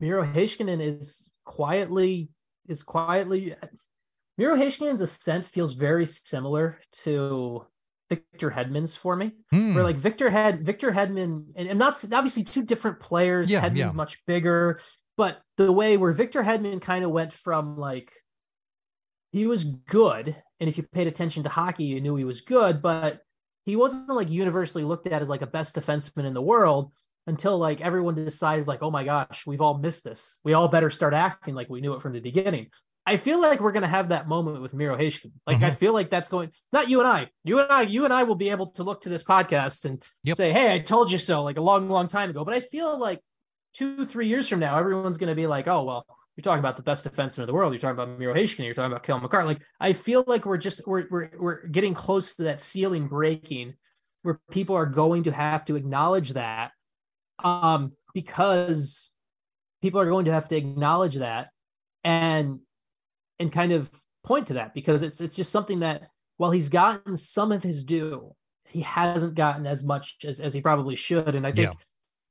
Miro 0.00 0.22
Heiskanen 0.22 0.80
is 0.80 1.30
quietly 1.46 2.28
is 2.68 2.82
quietly 2.82 3.54
Miro 4.36 4.56
Heiskanen's 4.56 5.00
ascent 5.00 5.44
feels 5.44 5.74
very 5.74 6.06
similar 6.06 6.80
to 7.04 7.64
Victor 8.08 8.50
Hedman's 8.50 8.96
for 8.96 9.16
me. 9.16 9.32
Hmm. 9.50 9.74
Where 9.74 9.84
like 9.84 9.96
Victor 9.96 10.30
had 10.30 10.64
Victor 10.64 10.92
Hedman, 10.92 11.46
and, 11.56 11.68
and 11.68 11.78
not 11.78 12.02
obviously 12.12 12.44
two 12.44 12.62
different 12.62 13.00
players. 13.00 13.50
Yeah, 13.50 13.62
Hedman's 13.62 13.76
yeah. 13.78 13.92
much 13.92 14.24
bigger, 14.26 14.80
but 15.16 15.40
the 15.56 15.72
way 15.72 15.96
where 15.96 16.12
Victor 16.12 16.42
Hedman 16.42 16.80
kind 16.80 17.04
of 17.04 17.10
went 17.10 17.32
from 17.32 17.76
like 17.76 18.12
he 19.32 19.46
was 19.46 19.64
good, 19.64 20.36
and 20.60 20.68
if 20.68 20.76
you 20.76 20.84
paid 20.84 21.06
attention 21.06 21.42
to 21.42 21.48
hockey, 21.48 21.84
you 21.84 22.00
knew 22.00 22.14
he 22.16 22.24
was 22.24 22.42
good, 22.42 22.80
but 22.82 23.20
he 23.64 23.76
wasn't 23.76 24.08
like 24.10 24.30
universally 24.30 24.84
looked 24.84 25.06
at 25.06 25.22
as 25.22 25.30
like 25.30 25.42
a 25.42 25.46
best 25.46 25.74
defenseman 25.74 26.24
in 26.24 26.34
the 26.34 26.42
world 26.42 26.92
until 27.26 27.58
like 27.58 27.80
everyone 27.80 28.14
decided 28.14 28.68
like, 28.68 28.82
oh 28.82 28.90
my 28.90 29.04
gosh, 29.04 29.46
we've 29.46 29.60
all 29.60 29.78
missed 29.78 30.04
this. 30.04 30.38
We 30.44 30.52
all 30.52 30.68
better 30.68 30.90
start 30.90 31.14
acting 31.14 31.54
like 31.54 31.70
we 31.70 31.80
knew 31.80 31.94
it 31.94 32.02
from 32.02 32.12
the 32.12 32.20
beginning. 32.20 32.68
I 33.06 33.16
feel 33.18 33.38
like 33.40 33.60
we're 33.60 33.72
gonna 33.72 33.86
have 33.86 34.08
that 34.08 34.28
moment 34.28 34.62
with 34.62 34.72
Miro 34.74 34.96
Heiskanen. 34.96 35.32
Like 35.46 35.62
I 35.62 35.70
Mhm. 35.70 35.76
feel 35.76 35.92
like 35.92 36.08
that's 36.10 36.28
going 36.28 36.50
not 36.72 36.88
you 36.88 37.00
and 37.00 37.08
I. 37.08 37.28
You 37.44 37.60
and 37.60 37.70
I, 37.70 37.82
you 37.82 38.04
and 38.04 38.12
I 38.14 38.22
will 38.22 38.34
be 38.34 38.50
able 38.50 38.68
to 38.72 38.82
look 38.82 39.02
to 39.02 39.08
this 39.10 39.22
podcast 39.22 39.84
and 39.84 40.02
Yep. 40.24 40.36
say, 40.36 40.52
Hey, 40.52 40.74
I 40.74 40.78
told 40.78 41.12
you 41.12 41.18
so, 41.18 41.42
like 41.42 41.58
a 41.58 41.62
long, 41.62 41.88
long 41.90 42.06
time 42.08 42.30
ago. 42.30 42.44
But 42.44 42.54
I 42.54 42.60
feel 42.60 42.96
like 42.98 43.20
two, 43.74 44.06
three 44.06 44.28
years 44.28 44.48
from 44.48 44.60
now, 44.60 44.78
everyone's 44.78 45.18
gonna 45.18 45.34
be 45.34 45.46
like, 45.46 45.68
Oh, 45.68 45.84
well, 45.84 46.06
you're 46.36 46.42
talking 46.42 46.60
about 46.60 46.76
the 46.76 46.82
best 46.82 47.04
defenseman 47.06 47.40
in 47.40 47.46
the 47.46 47.52
world. 47.54 47.72
You're 47.74 47.80
talking 47.80 47.92
about 48.02 48.18
Miro 48.18 48.34
Heiskanen. 48.34 48.64
You're 48.64 48.74
talking 48.74 48.90
about 48.90 49.02
Cale 49.04 49.20
Makar. 49.20 49.44
Like 49.44 49.60
I 49.78 49.92
feel 49.92 50.24
like 50.26 50.46
we're 50.46 50.56
just 50.58 50.80
we're 50.86 51.04
we're 51.10 51.30
we're 51.38 51.66
getting 51.68 51.92
close 51.94 52.34
to 52.36 52.44
that 52.44 52.58
ceiling 52.60 53.06
breaking 53.08 53.74
where 54.22 54.40
people 54.50 54.74
are 54.76 54.86
going 54.86 55.24
to 55.24 55.32
have 55.32 55.64
to 55.66 55.76
acknowledge 55.76 56.30
that. 56.32 56.72
Um, 57.42 57.92
because 58.14 59.10
people 59.82 60.00
are 60.00 60.06
going 60.08 60.24
to 60.24 60.32
have 60.32 60.48
to 60.48 60.56
acknowledge 60.56 61.16
that 61.16 61.50
and 62.04 62.60
and 63.38 63.50
kind 63.50 63.72
of 63.72 63.90
point 64.24 64.46
to 64.48 64.54
that 64.54 64.74
because 64.74 65.02
it's 65.02 65.20
it's 65.20 65.36
just 65.36 65.52
something 65.52 65.80
that 65.80 66.10
while 66.36 66.50
he's 66.50 66.68
gotten 66.68 67.16
some 67.16 67.52
of 67.52 67.62
his 67.62 67.84
due, 67.84 68.34
he 68.68 68.80
hasn't 68.80 69.34
gotten 69.34 69.66
as 69.66 69.82
much 69.84 70.16
as, 70.24 70.40
as 70.40 70.52
he 70.52 70.60
probably 70.60 70.96
should. 70.96 71.34
And 71.34 71.46
I 71.46 71.52
think 71.52 71.70
Yeah. 71.72 71.78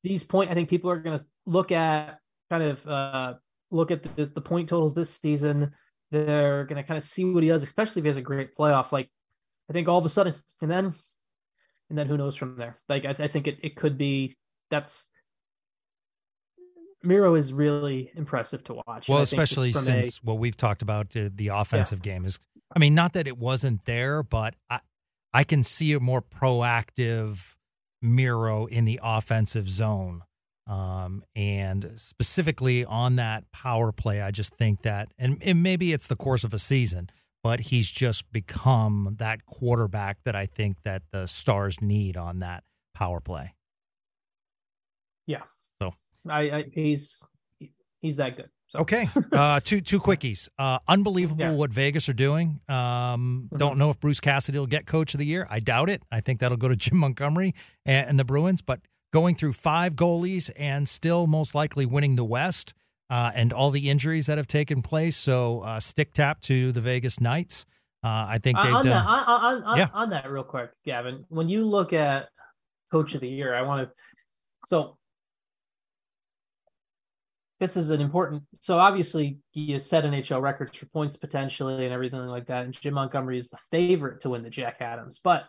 these 0.04 0.24
point 0.24 0.50
I 0.52 0.54
think 0.54 0.70
people 0.70 0.90
are 0.90 0.98
going 1.00 1.18
to 1.18 1.26
look 1.46 1.72
at 1.72 2.20
kind 2.50 2.64
of 2.64 2.88
uh 2.88 3.34
look 3.72 3.92
at 3.92 4.04
the, 4.04 4.26
the 4.26 4.42
point 4.42 4.70
totals 4.70 4.94
this 4.94 5.10
season. 5.10 5.72
They're 6.12 6.66
going 6.66 6.82
to 6.82 6.88
kind 6.88 6.98
of 6.98 7.04
see 7.04 7.26
what 7.26 7.42
he 7.44 7.50
does, 7.50 7.64
especially 7.64 8.02
if 8.02 8.04
he 8.04 8.10
has 8.10 8.18
a 8.18 8.22
great 8.22 8.56
playoff. 8.56 8.92
Like 8.92 9.10
I 9.70 9.74
think 9.74 9.88
all 9.88 9.98
of 9.98 10.06
a 10.06 10.10
sudden, 10.10 10.36
and 10.62 10.70
then 10.70 10.94
and 11.90 11.98
then 11.98 12.08
who 12.08 12.18
knows 12.18 12.36
from 12.36 12.56
there. 12.58 12.78
Like 12.90 13.06
I, 13.06 13.12
I 13.12 13.28
think 13.28 13.48
it, 13.48 13.58
it 13.64 13.76
could 13.76 13.98
be 13.98 14.36
that's 14.70 15.08
Miro 17.04 17.36
is 17.36 17.54
really 17.54 18.12
impressive 18.16 18.64
to 18.66 18.76
watch. 18.76 19.10
Well, 19.10 19.20
And 19.20 19.28
I 19.28 19.30
think 19.30 19.40
just 19.42 19.52
especially 19.52 19.72
from 19.74 19.82
a- 19.82 20.04
since 20.04 20.24
what 20.24 20.38
we've 20.40 20.58
talked 20.58 20.82
about 20.82 21.16
uh, 21.16 21.30
the 21.34 21.50
offensive 21.50 22.02
game 22.02 22.26
is. 22.26 22.40
I 22.76 22.80
mean, 22.80 22.96
not 22.96 23.14
that 23.14 23.28
it 23.28 23.38
wasn't 23.38 23.86
there, 23.86 24.24
but 24.24 24.56
I 24.70 24.80
I 25.34 25.44
can 25.44 25.64
see 25.64 25.94
a 25.94 26.00
more 26.00 26.22
proactive 26.22 27.56
Miro 28.02 28.66
in 28.66 28.86
the 28.86 29.00
offensive 29.04 29.70
zone. 29.70 30.24
Um, 30.66 31.24
and 31.36 31.92
specifically 31.98 32.86
on 32.86 33.18
that 33.18 33.52
power 33.52 33.92
play, 33.92 34.22
I 34.22 34.32
just 34.32 34.54
think 34.56 34.84
that, 34.84 35.10
and, 35.18 35.38
and 35.42 35.62
maybe 35.62 35.92
it's 35.92 36.08
the 36.08 36.16
course 36.16 36.44
of 36.46 36.54
a 36.54 36.60
season, 36.60 37.10
but 37.44 37.60
he's 37.60 37.92
just 37.92 38.32
become 38.32 39.16
that 39.20 39.46
quarterback 39.46 40.20
that 40.24 40.36
I 40.38 40.46
think 40.46 40.84
that 40.84 41.02
the 41.12 41.28
Stars 41.28 41.82
need 41.82 42.16
on 42.16 42.40
that 42.40 42.64
power 42.94 43.20
play. 43.20 43.56
yeah. 45.28 45.42
So 45.82 45.94
I, 46.30 46.40
I 46.52 46.66
he's 46.74 47.24
he's 48.02 48.18
that 48.18 48.36
good. 48.38 48.50
So 48.68 48.80
Okay. 48.80 49.10
Uh, 49.32 49.60
two 49.60 49.82
two 49.82 50.00
quickies. 50.00 50.50
Uh, 50.58 50.80
unbelievable 50.88 51.42
Yeah. 51.46 51.52
what 51.52 51.72
Vegas 51.72 52.08
are 52.10 52.14
doing. 52.14 52.60
Um, 52.70 53.50
Mhm. 53.52 53.58
Don't 53.60 53.78
know 53.78 53.90
if 53.90 54.00
Bruce 54.00 54.20
Cassidy 54.20 54.58
will 54.60 54.68
get 54.68 54.86
Coach 54.86 55.14
of 55.14 55.20
the 55.20 55.26
Year. 55.26 55.48
I 55.50 55.60
doubt 55.60 55.90
it. 55.90 56.02
I 56.12 56.22
think 56.22 56.40
that'll 56.40 56.58
go 56.58 56.68
to 56.70 56.76
Jim 56.84 56.98
Montgomery 56.98 57.54
and, 57.86 58.10
and 58.10 58.20
the 58.20 58.24
Bruins. 58.24 58.62
But 58.62 58.82
going 59.12 59.36
through 59.36 59.54
five 59.54 59.96
goalies 59.96 60.50
and 60.58 60.90
still 60.90 61.28
most 61.28 61.54
likely 61.54 61.86
winning 61.86 62.16
the 62.16 62.24
West, 62.24 62.74
uh, 63.10 63.32
and 63.36 63.54
all 63.54 63.70
the 63.70 63.90
injuries 63.90 64.26
that 64.26 64.38
have 64.40 64.48
taken 64.48 64.82
place. 64.82 65.16
So 65.16 65.60
uh, 65.62 65.80
stick 65.80 66.14
tap 66.14 66.42
to 66.42 66.72
the 66.72 66.82
Vegas 66.82 67.20
Knights. 67.22 67.66
Uh, 68.04 68.26
I 68.28 68.38
think 68.40 68.58
Uh, 68.58 68.64
they've 68.64 68.74
on 68.74 68.86
done. 68.86 68.92
that 68.92 69.06
on, 69.06 69.24
on, 69.58 69.64
on, 69.64 69.78
Yeah. 69.78 69.88
on 69.94 70.10
that 70.10 70.32
real 70.32 70.44
quick, 70.44 70.72
Gavin. 70.84 71.26
When 71.30 71.48
you 71.48 71.64
look 71.66 71.94
at 71.94 72.30
Coach 72.92 73.14
of 73.14 73.22
the 73.22 73.30
Year, 73.30 73.54
I 73.54 73.62
want 73.62 73.88
to. 73.88 73.96
So 74.66 74.98
this 77.64 77.78
is 77.78 77.92
an 77.92 78.02
important. 78.02 78.44
So 78.60 78.78
obviously, 78.78 79.38
you 79.54 79.80
set 79.80 80.04
NHL 80.04 80.42
records 80.42 80.78
for 80.78 80.86
points 80.88 81.16
potentially 81.16 81.86
and 81.86 81.94
everything 81.94 82.20
like 82.20 82.48
that. 82.48 82.66
And 82.66 82.74
Jim 82.74 82.96
Montgomery 82.96 83.38
is 83.38 83.50
the 83.50 83.58
favorite 83.72 84.20
to 84.22 84.32
win 84.32 84.44
the 84.44 84.50
Jack 84.50 84.78
Adams. 84.82 85.22
But 85.24 85.46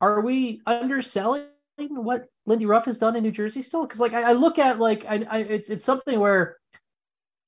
are 0.00 0.20
we 0.20 0.60
underselling 0.66 1.46
what 1.76 2.26
Lindy 2.46 2.66
Ruff 2.66 2.84
has 2.84 2.98
done 2.98 3.16
in 3.16 3.24
New 3.24 3.32
Jersey 3.32 3.60
still? 3.60 3.84
Because 3.84 3.98
like 3.98 4.12
I, 4.12 4.30
I 4.30 4.32
look 4.34 4.60
at 4.60 4.78
like 4.78 5.04
I, 5.04 5.26
I 5.28 5.38
it's 5.40 5.68
it's 5.68 5.84
something 5.84 6.20
where 6.20 6.58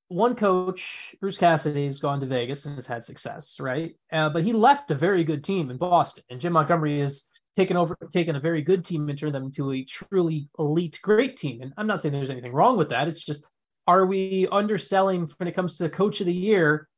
one 0.09 0.35
coach, 0.35 1.14
Bruce 1.20 1.38
Cassidy, 1.38 1.87
has 1.87 2.00
gone 2.00 2.18
to 2.18 2.26
Vegas 2.26 2.66
and 2.66 2.74
has 2.74 2.88
had 2.88 3.04
success, 3.04 3.59
right? 3.61 3.94
Uh, 4.12 4.28
but 4.28 4.42
he 4.42 4.52
left 4.52 4.90
a 4.90 4.94
very 4.96 5.22
good 5.22 5.44
team 5.44 5.70
in 5.70 5.76
Boston, 5.76 6.24
and 6.30 6.40
Jim 6.40 6.52
Montgomery 6.52 6.98
has 6.98 7.28
taken 7.57 7.76
over, 7.76 7.96
taken 8.11 8.35
a 8.35 8.40
very 8.40 8.62
good 8.62 8.85
team 8.85 9.09
and 9.09 9.16
turned 9.16 9.35
them 9.35 9.44
into 9.44 9.70
a 9.70 9.85
truly 9.85 10.48
elite, 10.59 10.98
great 11.02 11.37
team. 11.37 11.62
And 11.62 11.72
I'm 11.76 11.87
not 11.87 12.00
saying 12.00 12.12
there's 12.12 12.30
anything 12.30 12.52
wrong 12.52 12.76
with 12.76 12.88
that. 12.90 13.07
It's 13.07 13.24
just, 13.24 13.46
are 13.87 14.07
we 14.07 14.47
underselling 14.51 15.31
when 15.38 15.49
it 15.49 15.53
comes 15.53 15.77
to 15.79 15.88
Coach 15.88 16.20
of 16.20 16.27
the 16.27 16.33
Year? 16.33 16.88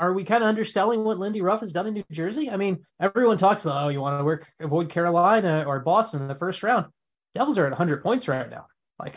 Are 0.00 0.12
we 0.12 0.22
kind 0.22 0.44
of 0.44 0.48
underselling 0.48 1.02
what 1.02 1.18
Lindy 1.18 1.42
Ruff 1.42 1.60
has 1.60 1.72
done 1.72 1.86
in 1.88 1.94
New 1.94 2.04
Jersey? 2.12 2.48
I 2.50 2.56
mean, 2.56 2.84
everyone 3.00 3.36
talks 3.36 3.64
about, 3.64 3.84
oh, 3.84 3.88
you 3.88 4.00
want 4.00 4.20
to 4.20 4.24
work 4.24 4.46
avoid 4.60 4.90
Carolina 4.90 5.64
or 5.66 5.80
Boston 5.80 6.22
in 6.22 6.28
the 6.28 6.36
first 6.36 6.62
round. 6.62 6.86
Devils 7.34 7.58
are 7.58 7.66
at 7.66 7.72
100 7.72 8.02
points 8.02 8.28
right 8.28 8.48
now. 8.48 8.66
Like, 9.00 9.16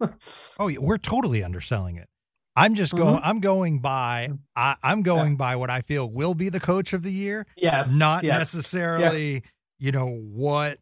Oh, 0.58 0.68
yeah, 0.68 0.78
we're 0.80 0.98
totally 0.98 1.44
underselling 1.44 1.96
it. 1.96 2.08
I'm 2.56 2.74
just 2.74 2.94
going. 2.96 3.16
Mhm. 3.16 3.20
I'm 3.22 3.40
going 3.40 3.80
by. 3.80 4.30
I, 4.56 4.76
I'm 4.82 5.02
going 5.02 5.36
by 5.36 5.56
what 5.56 5.68
I 5.68 5.82
feel 5.82 6.10
will 6.10 6.34
be 6.34 6.48
the 6.48 6.58
coach 6.60 6.94
of 6.94 7.02
the 7.02 7.12
year. 7.12 7.46
yes, 7.56 7.94
not 7.94 8.24
yes. 8.24 8.38
necessarily 8.38 9.42
you 9.78 9.92
know 9.92 10.08
what 10.08 10.78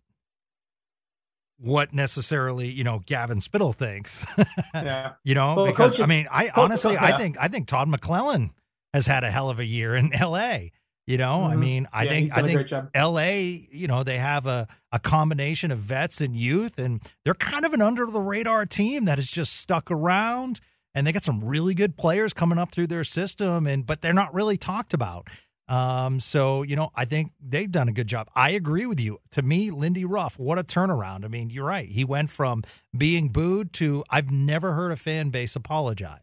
what 1.59 1.93
necessarily 1.95 2.69
you 2.71 2.85
know 2.85 3.01
Gavin 3.07 3.41
Spittle 3.41 3.73
thinks 3.73 4.27
Yeah. 4.75 5.13
you 5.25 5.35
know 5.35 5.55
Well, 5.55 5.67
because 5.67 6.01
I 6.01 6.07
mean 6.07 6.27
I 6.31 6.51
honestly 6.55 6.97
I 6.97 7.11
yeah. 7.11 7.17
think 7.19 7.37
I 7.41 7.49
think 7.49 7.67
Todd 7.69 7.89
McLellan 7.89 8.51
has 8.93 9.07
had 9.07 9.25
a 9.25 9.31
hell 9.31 9.51
of 9.51 9.59
a 9.59 9.65
year 9.65 9.95
in 9.95 10.11
LA 10.21 10.59
you 11.07 11.17
know 11.19 11.45
I 11.45 11.55
Mhm. 11.55 11.59
mean 11.59 11.89
I 11.93 12.05
Yeah, 12.05 12.11
think 12.11 12.33
I 12.37 12.43
think. 12.43 12.71
LA 12.95 13.29
you 13.71 13.87
know 13.87 14.03
they 14.03 14.19
have 14.19 14.47
a 14.47 14.67
a 14.93 14.99
combination 14.99 15.71
of 15.71 15.79
vets 15.79 16.21
and 16.21 16.35
youth 16.37 16.79
and 16.79 17.01
they're 17.25 17.35
kind 17.35 17.65
of 17.65 17.73
an 17.73 17.81
under 17.83 18.07
the 18.07 18.21
radar 18.21 18.67
team 18.67 19.05
that 19.05 19.19
has 19.19 19.31
just 19.31 19.55
stuck 19.57 19.91
around 19.91 20.61
and 20.95 21.07
they 21.07 21.13
got 21.13 21.23
some 21.25 21.43
really 21.45 21.75
good 21.75 21.97
players 21.97 22.33
coming 22.33 22.59
up 22.59 22.73
through 22.73 22.87
their 22.89 23.05
system 23.05 23.67
and 23.67 23.87
but 23.87 24.01
they're 24.01 24.13
not 24.13 24.35
really 24.35 24.57
talked 24.57 24.93
about 24.95 25.29
um, 25.69 26.21
so 26.21 26.63
you 26.63 26.77
know, 26.77 26.91
I 26.95 27.05
think 27.07 27.33
they've 27.41 27.71
done 27.71 27.89
a 27.89 27.93
good 27.93 28.07
job. 28.07 28.29
I 28.35 28.51
agree 28.51 28.87
with 28.87 29.01
you. 29.01 29.19
To 29.33 29.43
me, 29.43 29.71
Lindy 29.71 30.05
Ruff, 30.05 30.39
what 30.39 30.59
a 30.59 30.63
turnaround. 30.63 31.25
I 31.25 31.29
mean, 31.29 31.51
you're 31.51 31.65
right. 31.67 31.89
He 31.89 32.05
went 32.05 32.31
from 32.31 32.63
being 32.97 33.31
booed 33.31 33.73
to 33.75 34.05
I've 34.11 34.31
never 34.31 34.73
heard 34.75 34.93
a 34.93 34.97
fan 34.97 35.31
base 35.31 35.57
apologize. 35.57 36.21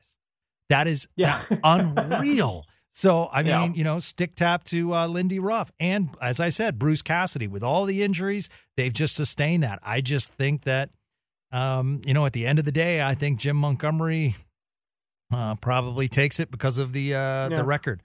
That 0.70 0.88
is 0.88 1.08
Yeah. 1.16 1.42
unreal. 1.64 2.66
So 2.94 3.30
I 3.32 3.42
mean, 3.44 3.50
Yeah. 3.52 3.72
you 3.74 3.84
know, 3.84 4.00
stick 4.00 4.36
tap 4.36 4.64
to 4.66 4.94
uh, 4.94 5.08
Lindy 5.08 5.40
Ruff, 5.40 5.72
and 5.80 6.10
as 6.22 6.40
I 6.40 6.50
said, 6.50 6.78
Bruce 6.80 7.02
Cassidy. 7.02 7.48
With 7.48 7.64
all 7.64 7.86
the 7.86 8.04
injuries, 8.04 8.48
they've 8.78 8.94
just 8.94 9.16
sustained 9.16 9.64
that. 9.64 9.80
I 9.82 10.02
just 10.02 10.34
think 10.34 10.64
that, 10.64 10.92
um, 11.52 12.02
you 12.06 12.14
know, 12.14 12.26
at 12.26 12.34
the 12.34 12.46
end 12.48 12.60
of 12.60 12.66
the 12.66 12.72
day, 12.72 13.02
I 13.02 13.16
think 13.16 13.40
Jim 13.40 13.56
Montgomery 13.58 14.36
uh, 15.34 15.56
probably 15.56 16.08
takes 16.08 16.40
it 16.40 16.52
because 16.52 16.78
of 16.78 16.94
the 16.94 17.16
uh, 17.16 17.18
Yeah. 17.18 17.56
the 17.58 17.64
record. 17.64 18.00